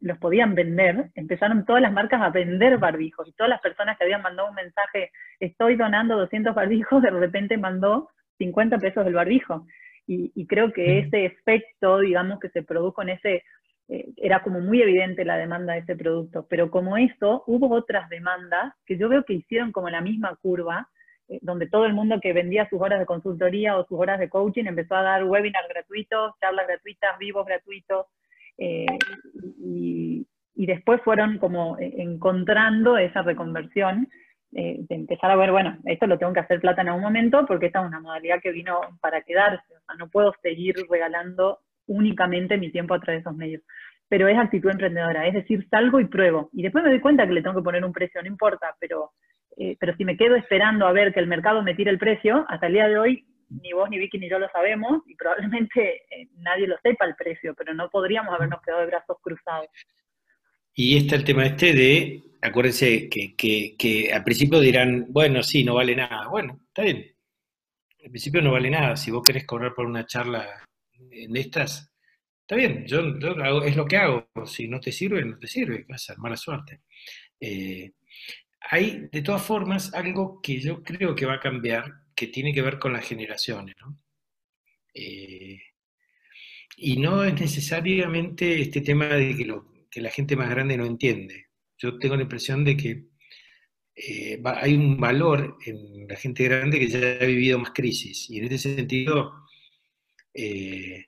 los 0.00 0.18
podían 0.18 0.56
vender, 0.56 1.10
empezaron 1.14 1.64
todas 1.64 1.80
las 1.80 1.92
marcas 1.92 2.20
a 2.20 2.30
vender 2.30 2.78
barbijos 2.78 3.28
y 3.28 3.32
todas 3.32 3.50
las 3.50 3.60
personas 3.60 3.96
que 3.96 4.02
habían 4.02 4.22
mandado 4.22 4.48
un 4.48 4.56
mensaje, 4.56 5.12
estoy 5.38 5.76
donando 5.76 6.16
200 6.16 6.56
barbijos, 6.56 7.02
de 7.02 7.10
repente 7.10 7.56
mandó 7.56 8.10
50 8.38 8.78
pesos 8.78 9.04
del 9.04 9.14
barbijo. 9.14 9.64
Y, 10.08 10.44
creo 10.48 10.72
que 10.72 10.98
ese 10.98 11.24
efecto, 11.24 12.00
digamos, 12.00 12.40
que 12.40 12.48
se 12.48 12.64
produjo 12.64 13.00
en 13.02 13.10
ese, 13.10 13.44
eh, 13.86 14.06
era 14.16 14.42
como 14.42 14.58
muy 14.58 14.82
evidente 14.82 15.24
la 15.24 15.36
demanda 15.36 15.74
de 15.74 15.80
ese 15.80 15.94
producto, 15.94 16.48
pero 16.50 16.68
como 16.68 16.96
eso, 16.96 17.44
hubo 17.46 17.72
otras 17.72 18.08
demandas 18.08 18.74
que 18.86 18.98
yo 18.98 19.08
veo 19.08 19.22
que 19.22 19.34
hicieron 19.34 19.70
como 19.70 19.88
la 19.88 20.00
misma 20.00 20.34
curva, 20.42 20.88
donde 21.42 21.68
todo 21.68 21.86
el 21.86 21.94
mundo 21.94 22.20
que 22.20 22.32
vendía 22.32 22.68
sus 22.68 22.80
horas 22.80 22.98
de 22.98 23.06
consultoría 23.06 23.76
o 23.76 23.86
sus 23.86 23.98
horas 23.98 24.18
de 24.18 24.28
coaching 24.28 24.64
empezó 24.64 24.96
a 24.96 25.02
dar 25.02 25.24
webinars 25.24 25.68
gratuitos, 25.68 26.34
charlas 26.40 26.66
gratuitas, 26.66 27.18
vivos 27.18 27.46
gratuitos, 27.46 28.06
eh, 28.58 28.86
y, 29.62 30.26
después 30.54 31.00
fueron 31.02 31.38
como 31.38 31.78
eh, 31.78 31.94
encontrando 31.98 32.98
esa 32.98 33.22
reconversión 33.22 34.08
de 34.52 34.84
empezar 34.88 35.30
a 35.30 35.36
ver, 35.36 35.52
bueno, 35.52 35.78
esto 35.84 36.08
lo 36.08 36.18
tengo 36.18 36.32
que 36.32 36.40
hacer 36.40 36.60
plata 36.60 36.82
en 36.82 36.88
algún 36.88 37.04
momento 37.04 37.46
porque 37.46 37.66
esta 37.66 37.80
es 37.80 37.86
una 37.86 38.00
modalidad 38.00 38.40
que 38.42 38.50
vino 38.50 38.80
para 39.00 39.22
quedarse, 39.22 39.62
o 39.76 39.80
sea, 39.86 39.94
no 39.96 40.08
puedo 40.10 40.34
seguir 40.42 40.74
regalando 40.90 41.60
únicamente 41.90 42.56
mi 42.56 42.70
tiempo 42.70 42.94
a 42.94 43.00
través 43.00 43.18
de 43.18 43.28
esos 43.28 43.36
medios. 43.36 43.62
Pero 44.08 44.28
es 44.28 44.38
actitud 44.38 44.70
emprendedora, 44.70 45.26
es 45.26 45.34
decir, 45.34 45.66
salgo 45.68 46.00
y 46.00 46.06
pruebo. 46.06 46.50
Y 46.52 46.62
después 46.62 46.82
me 46.82 46.90
doy 46.90 47.00
cuenta 47.00 47.26
que 47.26 47.32
le 47.32 47.42
tengo 47.42 47.56
que 47.56 47.64
poner 47.64 47.84
un 47.84 47.92
precio, 47.92 48.22
no 48.22 48.28
importa, 48.28 48.74
pero 48.80 49.12
eh, 49.56 49.76
pero 49.78 49.96
si 49.96 50.04
me 50.04 50.16
quedo 50.16 50.36
esperando 50.36 50.86
a 50.86 50.92
ver 50.92 51.12
que 51.12 51.20
el 51.20 51.26
mercado 51.26 51.62
me 51.62 51.74
tire 51.74 51.90
el 51.90 51.98
precio, 51.98 52.44
hasta 52.48 52.66
el 52.66 52.74
día 52.74 52.88
de 52.88 52.98
hoy 52.98 53.26
ni 53.50 53.72
vos, 53.72 53.90
ni 53.90 53.98
Vicky, 53.98 54.18
ni 54.18 54.30
yo 54.30 54.38
lo 54.38 54.48
sabemos, 54.50 55.02
y 55.06 55.16
probablemente 55.16 56.02
eh, 56.10 56.28
nadie 56.36 56.66
lo 56.66 56.76
sepa 56.82 57.04
el 57.04 57.16
precio, 57.16 57.54
pero 57.54 57.74
no 57.74 57.90
podríamos 57.90 58.34
habernos 58.34 58.62
quedado 58.62 58.82
de 58.82 58.86
brazos 58.86 59.16
cruzados. 59.20 59.68
Y 60.72 60.96
está 60.96 61.16
el 61.16 61.24
tema 61.24 61.46
este 61.46 61.72
de, 61.72 62.22
acuérdense 62.40 63.08
que, 63.08 63.34
que, 63.36 63.74
que 63.76 64.12
al 64.12 64.22
principio 64.22 64.60
dirán, 64.60 65.06
bueno, 65.08 65.42
sí, 65.42 65.64
no 65.64 65.74
vale 65.74 65.96
nada. 65.96 66.28
Bueno, 66.28 66.60
está 66.68 66.82
bien. 66.82 67.12
Al 68.04 68.10
principio 68.10 68.40
no 68.40 68.52
vale 68.52 68.70
nada. 68.70 68.96
Si 68.96 69.10
vos 69.10 69.22
querés 69.22 69.44
cobrar 69.44 69.74
por 69.74 69.84
una 69.84 70.06
charla 70.06 70.64
en 71.10 71.36
estas, 71.36 71.92
está 72.40 72.54
bien, 72.54 72.86
yo, 72.86 73.00
es 73.64 73.76
lo 73.76 73.84
que 73.84 73.96
hago. 73.96 74.28
Si 74.46 74.68
no 74.68 74.80
te 74.80 74.92
sirve, 74.92 75.24
no 75.24 75.38
te 75.38 75.48
sirve, 75.48 75.84
vas 75.88 76.02
a 76.02 76.12
ser 76.12 76.18
mala 76.18 76.36
suerte. 76.36 76.82
Eh, 77.38 77.90
hay, 78.60 79.08
de 79.10 79.22
todas 79.22 79.42
formas, 79.42 79.94
algo 79.94 80.40
que 80.42 80.60
yo 80.60 80.82
creo 80.82 81.14
que 81.14 81.26
va 81.26 81.34
a 81.34 81.40
cambiar, 81.40 82.04
que 82.14 82.28
tiene 82.28 82.52
que 82.52 82.62
ver 82.62 82.78
con 82.78 82.92
las 82.92 83.06
generaciones, 83.06 83.74
¿no? 83.80 83.98
Eh, 84.94 85.60
y 86.76 86.96
no 86.98 87.24
es 87.24 87.34
necesariamente 87.34 88.60
este 88.60 88.80
tema 88.80 89.06
de 89.06 89.36
que, 89.36 90.00
la 90.00 90.10
gente 90.10 90.36
más 90.36 90.50
grande 90.50 90.76
no 90.76 90.86
entiende. 90.86 91.46
Yo 91.78 91.98
tengo 91.98 92.16
la 92.16 92.22
impresión 92.22 92.64
de 92.64 92.76
que 92.76 93.04
eh, 93.94 94.40
hay 94.44 94.74
un 94.74 94.98
valor 94.98 95.58
en 95.66 96.06
la 96.08 96.16
gente 96.16 96.44
grande 96.44 96.78
que 96.78 96.88
ya 96.88 97.18
ha 97.20 97.26
vivido 97.26 97.58
más 97.58 97.72
crisis. 97.72 98.30
Y 98.30 98.38
en 98.38 98.44
este 98.44 98.58
sentido, 98.76 99.46
eh, 100.32 101.06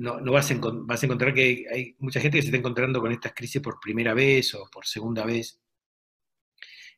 no, 0.00 0.20
vas, 0.32 0.50
a 0.50 0.54
vas, 0.60 1.02
a 1.02 1.06
encontrar 1.06 1.34
que 1.34 1.64
hay 1.72 1.96
mucha 1.98 2.20
gente 2.20 2.38
que 2.38 2.42
se 2.42 2.48
está 2.48 2.58
encontrando 2.58 3.00
con 3.00 3.12
estas 3.12 3.32
crisis 3.34 3.62
por 3.62 3.80
primera 3.80 4.14
vez 4.14 4.54
o 4.54 4.68
por 4.70 4.86
segunda 4.86 5.24
vez. 5.24 5.60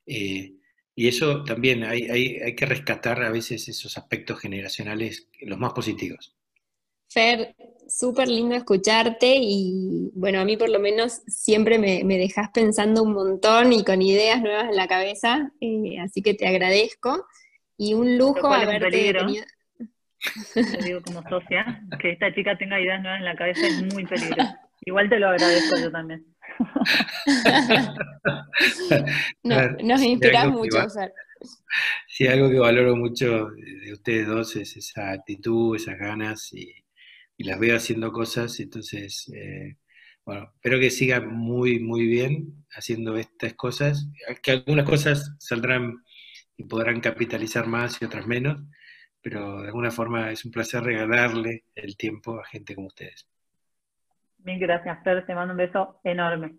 Eh, 0.07 0.55
y 0.95 1.09
eso 1.09 1.45
también 1.45 1.85
hay, 1.85 2.03
hay, 2.09 2.55
que 2.55 2.67
rescatar 2.67 3.23
a 3.23 3.31
veces 3.31 3.69
esos 3.69 3.97
aspectos 3.97 4.39
generacionales, 4.41 5.29
los 5.41 5.59
más 5.59 5.73
positivos. 5.73 6.37
Fer, 7.09 7.57
súper 7.89 8.29
lindo 8.29 8.55
escucharte 8.55 9.37
y 9.41 10.11
bueno, 10.15 10.41
a 10.41 10.45
mí 10.45 10.57
por 10.57 10.69
lo 10.69 10.79
menos 10.79 11.23
siempre 11.27 11.79
me, 11.79 12.05
me 12.05 12.19
dejas 12.19 12.51
pensando 12.53 13.03
un 13.03 13.15
montón 13.15 13.73
y 13.73 13.83
con 13.85 14.03
ideas 14.03 14.43
nuevas 14.43 14.69
en 14.69 14.77
la 14.77 14.89
cabeza, 14.89 15.53
eh, 15.61 15.99
así 16.01 16.23
que 16.23 16.35
te 16.35 16.47
agradezco 16.47 17.27
y 17.77 17.95
un 17.95 18.19
lujo 18.19 18.49
haberte 18.49 19.13
tenido... 19.13 19.45
Te 20.53 20.85
digo 20.85 21.01
como 21.01 21.23
socia, 21.31 21.83
que 21.99 22.11
esta 22.11 22.35
chica 22.35 22.59
tenga 22.59 22.79
ideas 22.79 23.01
nuevas 23.01 23.21
en 23.21 23.25
la 23.25 23.37
cabeza 23.37 23.67
es 23.67 23.95
muy 23.95 24.05
peligroso. 24.05 24.55
Igual 24.83 25.09
te 25.09 25.19
lo 25.19 25.29
agradezco 25.29 25.81
yo 25.81 25.91
también. 25.91 26.27
nos 29.83 30.03
inspira 30.03 30.49
mucho, 30.49 30.79
Sí, 32.07 32.27
algo 32.27 32.51
que 32.51 32.59
valoro 32.59 32.97
mucho 32.97 33.51
de 33.51 33.93
ustedes 33.93 34.27
dos 34.27 34.57
es 34.57 34.77
esa 34.77 35.13
actitud, 35.13 35.77
esas 35.77 35.99
ganas 35.99 36.53
y, 36.53 36.75
las 37.39 37.59
veo 37.59 37.75
haciendo 37.75 38.13
cosas, 38.13 38.61
entonces, 38.61 39.33
eh, 39.35 39.79
bueno, 40.27 40.53
espero 40.57 40.79
que 40.79 40.91
sigan 40.91 41.35
muy, 41.35 41.81
muy 41.81 42.07
bien 42.07 42.67
haciendo 42.73 43.17
estas 43.17 43.55
cosas, 43.55 44.07
que 44.43 44.51
algunas 44.51 44.85
cosas 44.85 45.35
saldrán 45.39 46.05
y 46.59 46.65
podrán 46.65 47.01
capitalizar 47.01 47.67
más 47.67 47.97
y 48.03 48.05
otras 48.05 48.27
menos, 48.27 48.63
pero 49.23 49.63
de 49.63 49.69
alguna 49.69 49.91
forma 49.91 50.31
es 50.31 50.45
un 50.45 50.51
placer 50.51 50.83
regalarle 50.83 51.65
el 51.75 51.97
tiempo 51.97 52.39
a 52.39 52.45
gente 52.45 52.75
como 52.75 52.89
ustedes. 52.89 53.30
Mil 54.45 54.59
gracias, 54.59 55.03
Fer. 55.05 55.27
Te 55.27 55.35
mando 55.35 55.53
un 55.53 55.59
beso 55.59 56.01
enorme. 56.05 56.57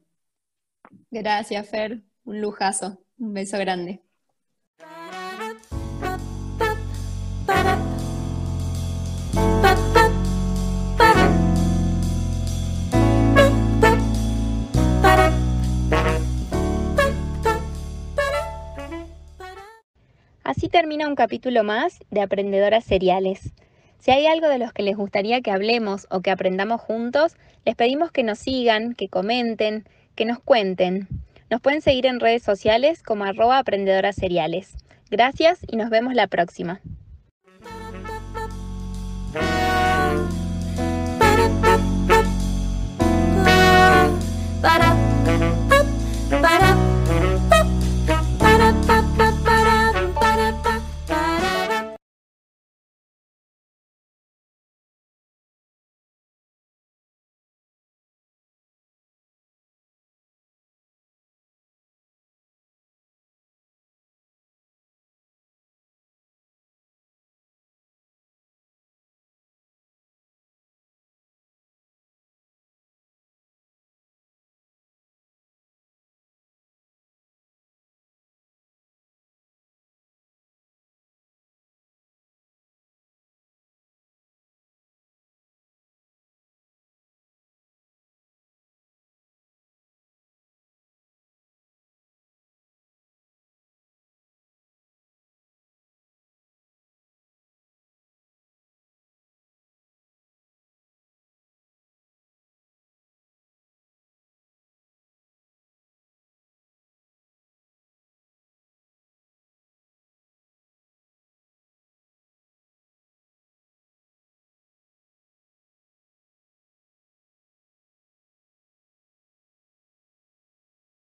Gracias, 1.09 1.69
Fer. 1.69 2.01
Un 2.23 2.41
lujazo. 2.41 3.03
Un 3.17 3.33
beso 3.33 3.57
grande. 3.57 4.01
Así 20.43 20.67
termina 20.67 21.07
un 21.07 21.15
capítulo 21.15 21.63
más 21.63 21.99
de 22.09 22.21
Aprendedoras 22.21 22.83
Seriales. 22.83 23.53
Si 24.01 24.09
hay 24.09 24.25
algo 24.25 24.47
de 24.47 24.57
los 24.57 24.73
que 24.73 24.81
les 24.81 24.97
gustaría 24.97 25.41
que 25.41 25.51
hablemos 25.51 26.07
o 26.09 26.21
que 26.21 26.31
aprendamos 26.31 26.81
juntos, 26.81 27.35
les 27.65 27.75
pedimos 27.75 28.11
que 28.11 28.23
nos 28.23 28.39
sigan, 28.39 28.95
que 28.95 29.09
comenten, 29.09 29.85
que 30.15 30.25
nos 30.25 30.39
cuenten. 30.39 31.07
Nos 31.51 31.61
pueden 31.61 31.81
seguir 31.81 32.07
en 32.07 32.19
redes 32.19 32.41
sociales 32.41 33.03
como 33.03 33.25
arroba 33.25 33.59
aprendedoras 33.59 34.15
seriales. 34.15 34.75
Gracias 35.11 35.59
y 35.67 35.75
nos 35.75 35.91
vemos 35.91 36.15
la 36.15 36.25
próxima. 36.25 36.81